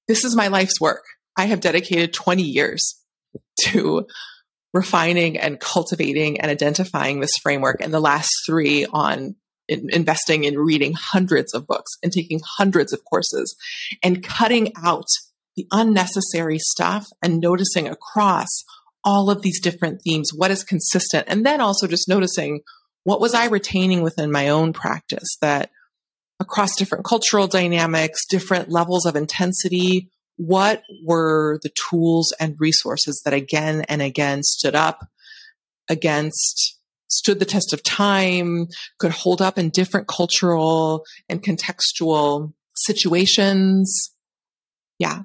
this 0.07 0.25
is 0.25 0.37
my 0.37 0.49
life's 0.49 0.81
work. 0.81 1.05
I 1.37 1.47
have 1.47 1.61
dedicated 1.61 2.13
20 2.13 2.43
years 2.43 3.00
to 3.65 4.07
refining 4.73 5.39
and 5.39 5.59
cultivating 5.59 6.41
and 6.41 6.51
identifying 6.51 7.21
this 7.21 7.37
framework 7.43 7.81
and 7.81 7.93
the 7.93 8.01
last 8.01 8.31
three 8.47 8.87
on 8.93 9.35
in 9.69 9.89
investing 9.93 10.45
in 10.45 10.59
reading 10.59 10.93
hundreds 10.95 11.55
of 11.55 11.67
books 11.67 11.93
and 12.03 12.13
taking 12.13 12.41
hundreds 12.59 12.93
of 12.93 13.05
courses 13.05 13.57
and 14.03 14.23
cutting 14.23 14.73
out 14.83 15.07
the 15.57 15.67
unnecessary 15.73 16.59
stuff 16.59 17.07
and 17.23 17.41
noticing 17.41 17.89
across 17.89 18.49
all 19.05 19.31
of 19.31 19.43
these 19.43 19.61
different 19.61 20.01
themes 20.03 20.31
what 20.35 20.51
is 20.51 20.65
consistent 20.65 21.25
and 21.29 21.47
then 21.47 21.61
also 21.61 21.87
just 21.87 22.09
noticing 22.09 22.61
what 23.05 23.21
was 23.21 23.35
i 23.35 23.47
retaining 23.47 24.03
within 24.03 24.31
my 24.31 24.49
own 24.49 24.73
practice 24.73 25.37
that 25.41 25.71
across 26.39 26.77
different 26.77 27.05
cultural 27.05 27.47
dynamics 27.47 28.27
different 28.29 28.69
levels 28.69 29.07
of 29.07 29.17
intensity 29.17 30.11
what 30.37 30.83
were 31.05 31.59
the 31.63 31.71
tools 31.91 32.33
and 32.41 32.57
resources 32.59 33.21
that 33.25 33.35
again 33.35 33.85
and 33.89 34.01
again 34.01 34.43
stood 34.43 34.75
up 34.75 35.07
against 35.89 36.81
stood 37.11 37.39
the 37.41 37.45
test 37.45 37.73
of 37.73 37.83
time, 37.83 38.69
could 38.99 39.11
hold 39.11 39.43
up 39.43 39.59
in 39.59 39.69
different 39.69 40.09
cultural 40.09 41.05
and 41.29 41.43
contextual 41.43 42.53
situations. 42.75 44.15
Yeah. 44.99 45.23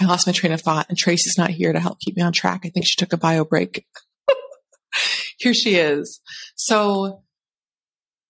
I 0.00 0.04
lost 0.04 0.26
my 0.26 0.32
train 0.32 0.52
of 0.52 0.60
thought 0.60 0.86
and 0.88 0.96
Tracy's 0.96 1.38
not 1.38 1.50
here 1.50 1.72
to 1.72 1.80
help 1.80 1.98
keep 2.00 2.16
me 2.16 2.22
on 2.22 2.32
track. 2.32 2.62
I 2.64 2.68
think 2.68 2.86
she 2.86 2.96
took 2.96 3.12
a 3.12 3.16
bio 3.16 3.44
break. 3.44 3.84
here 5.38 5.54
she 5.54 5.76
is. 5.76 6.20
So 6.54 7.22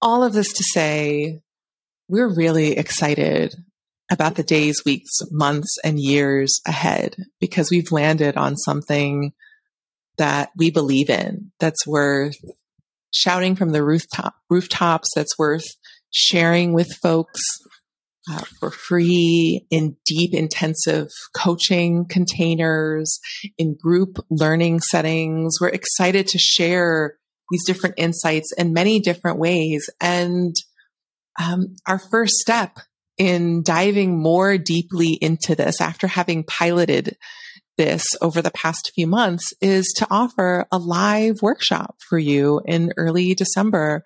all 0.01 0.25
of 0.25 0.33
this 0.33 0.53
to 0.53 0.65
say, 0.65 1.41
we're 2.09 2.33
really 2.33 2.77
excited 2.77 3.55
about 4.11 4.37
the 4.37 4.43
days, 4.43 4.83
weeks, 4.85 5.19
months, 5.31 5.77
and 5.85 5.99
years 5.99 6.61
ahead 6.67 7.17
because 7.41 7.71
we've 7.71 7.93
landed 7.93 8.37
on 8.37 8.57
something 8.57 9.33
that 10.19 10.51
we 10.57 10.71
believe 10.71 11.11
in 11.11 11.51
that's 11.59 11.87
worth 11.87 12.37
shouting 13.13 13.57
from 13.57 13.71
the 13.71 13.83
rooftop 13.83 14.35
rooftops 14.51 15.09
that's 15.15 15.39
worth 15.39 15.65
sharing 16.11 16.73
with 16.73 16.93
folks 17.03 17.41
uh, 18.31 18.43
for 18.59 18.71
free 18.71 19.67
in 19.71 19.97
deep 20.05 20.35
intensive 20.35 21.09
coaching 21.35 22.07
containers 22.07 23.21
in 23.59 23.77
group 23.77 24.19
learning 24.31 24.81
settings. 24.81 25.57
We're 25.61 25.69
excited 25.69 26.27
to 26.29 26.39
share 26.39 27.17
these 27.51 27.65
different 27.65 27.95
insights 27.99 28.53
in 28.59 28.73
many 28.73 28.99
different 28.99 29.39
ways. 29.39 29.89
And 30.01 30.55
um, 31.41 31.77
our 31.87 31.99
first 31.99 32.35
step 32.35 32.79
in 33.19 33.63
diving 33.63 34.19
more 34.19 34.59
deeply 34.59 35.13
into 35.13 35.55
this 35.55 35.81
after 35.81 36.07
having 36.07 36.45
piloted 36.45 37.17
this 37.77 38.05
over 38.23 38.43
the 38.43 38.51
past 38.51 38.93
few 38.95 39.07
months 39.07 39.53
is 39.61 39.93
to 39.97 40.07
offer 40.11 40.67
a 40.73 40.79
live 40.79 41.37
workshop 41.43 41.97
for 42.09 42.19
you 42.19 42.61
in 42.65 42.93
early 42.97 43.35
December. 43.35 44.03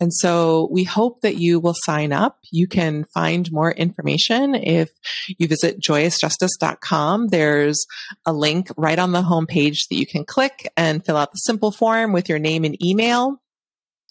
And 0.00 0.12
so 0.12 0.68
we 0.70 0.84
hope 0.84 1.20
that 1.20 1.36
you 1.36 1.60
will 1.60 1.74
sign 1.84 2.12
up. 2.12 2.38
You 2.50 2.66
can 2.66 3.04
find 3.12 3.50
more 3.52 3.72
information 3.72 4.54
if 4.54 4.90
you 5.26 5.48
visit 5.48 5.80
joyousjustice.com. 5.80 7.28
There's 7.28 7.86
a 8.26 8.32
link 8.32 8.68
right 8.76 8.98
on 8.98 9.12
the 9.12 9.22
homepage 9.22 9.88
that 9.88 9.96
you 9.96 10.06
can 10.06 10.24
click 10.24 10.70
and 10.76 11.04
fill 11.04 11.16
out 11.16 11.32
the 11.32 11.38
simple 11.38 11.72
form 11.72 12.12
with 12.12 12.28
your 12.28 12.38
name 12.38 12.64
and 12.64 12.82
email. 12.82 13.40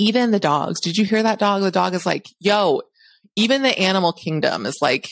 Even 0.01 0.31
the 0.31 0.39
dogs. 0.39 0.79
Did 0.79 0.95
you 0.95 1.03
hear 1.03 1.23
that 1.23 1.39
dog? 1.39 1.61
The 1.61 1.71
dog 1.71 1.93
is 1.93 2.05
like, 2.05 2.25
yo, 2.39 2.83
even 3.35 3.61
the 3.61 3.77
animal 3.77 4.13
kingdom 4.13 4.65
is 4.65 4.77
like, 4.81 5.07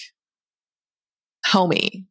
homie 1.46 2.06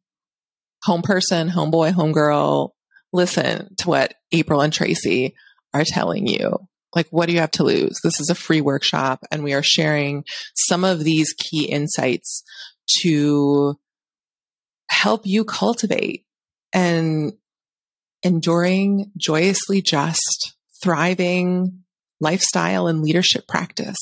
home 0.83 1.01
person, 1.01 1.49
homeboy, 1.49 1.91
homegirl, 1.91 2.71
listen 3.13 3.75
to 3.77 3.89
what 3.89 4.13
April 4.31 4.61
and 4.61 4.71
Tracy 4.71 5.35
are 5.73 5.83
telling 5.85 6.27
you. 6.27 6.67
Like, 6.95 7.07
what 7.09 7.27
do 7.27 7.33
you 7.33 7.41
have 7.41 7.51
to 7.51 7.63
lose? 7.63 7.99
This 8.03 8.19
is 8.19 8.29
a 8.29 8.35
free 8.35 8.61
workshop, 8.61 9.23
and 9.29 9.43
we 9.43 9.53
are 9.53 9.61
sharing 9.61 10.23
some 10.55 10.83
of 10.83 11.03
these 11.03 11.33
key 11.33 11.65
insights 11.65 12.43
to 13.01 13.77
help 14.89 15.25
you 15.25 15.43
cultivate 15.43 16.25
an 16.73 17.37
enduring, 18.23 19.11
joyously 19.17 19.81
just, 19.81 20.55
thriving 20.81 21.83
lifestyle 22.19 22.87
and 22.87 23.01
leadership 23.01 23.47
practice. 23.47 23.97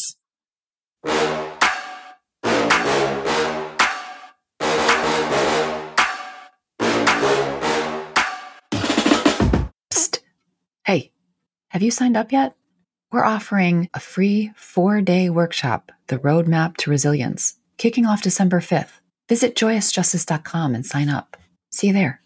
Have 11.76 11.84
you 11.84 11.92
signed 11.92 12.16
up 12.16 12.32
yet? 12.32 12.56
We're 13.12 13.26
offering 13.26 13.90
a 13.94 14.00
free 14.00 14.54
four 14.56 15.02
day 15.02 15.30
workshop, 15.30 15.92
The 16.08 16.18
Roadmap 16.18 16.78
to 16.78 16.90
Resilience, 16.90 17.56
kicking 17.78 18.06
off 18.06 18.22
December 18.22 18.62
5th. 18.62 19.02
Visit 19.28 19.58
joyousjustice.com 19.58 20.74
and 20.74 20.86
sign 20.86 21.10
up. 21.10 21.36
See 21.74 21.88
you 21.88 21.94
there. 21.94 22.22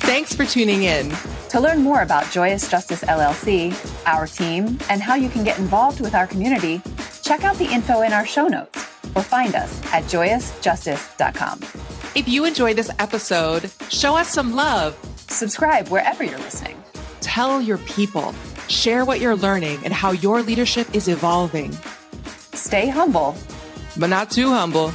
Thanks 0.00 0.34
for 0.34 0.46
tuning 0.46 0.82
in. 0.82 1.14
To 1.50 1.60
learn 1.60 1.80
more 1.80 2.02
about 2.02 2.28
Joyous 2.32 2.68
Justice 2.68 3.04
LLC, 3.04 3.72
our 4.04 4.26
team, 4.26 4.76
and 4.90 5.00
how 5.00 5.14
you 5.14 5.28
can 5.28 5.44
get 5.44 5.60
involved 5.60 6.00
with 6.00 6.16
our 6.16 6.26
community, 6.26 6.82
check 7.22 7.44
out 7.44 7.56
the 7.58 7.72
info 7.72 8.02
in 8.02 8.12
our 8.12 8.26
show 8.26 8.48
notes 8.48 8.80
or 9.14 9.22
find 9.22 9.54
us 9.54 9.80
at 9.92 10.02
joyousjustice.com. 10.06 11.60
If 12.16 12.26
you 12.26 12.44
enjoyed 12.46 12.74
this 12.74 12.90
episode, 12.98 13.70
show 13.90 14.16
us 14.16 14.28
some 14.28 14.56
love 14.56 14.98
Subscribe 15.28 15.88
wherever 15.88 16.24
you're 16.24 16.38
listening. 16.38 16.82
Tell 17.20 17.60
your 17.60 17.78
people, 17.78 18.34
share 18.68 19.04
what 19.04 19.20
you're 19.20 19.36
learning 19.36 19.80
and 19.84 19.92
how 19.92 20.12
your 20.12 20.42
leadership 20.42 20.94
is 20.94 21.08
evolving. 21.08 21.72
Stay 22.54 22.88
humble, 22.88 23.36
but 23.96 24.08
not 24.08 24.30
too 24.30 24.50
humble. 24.50 24.92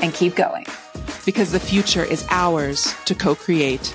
And 0.00 0.12
keep 0.12 0.34
going. 0.34 0.66
Because 1.24 1.52
the 1.52 1.60
future 1.60 2.04
is 2.04 2.26
ours 2.30 2.94
to 3.06 3.14
co 3.14 3.34
create. 3.34 3.94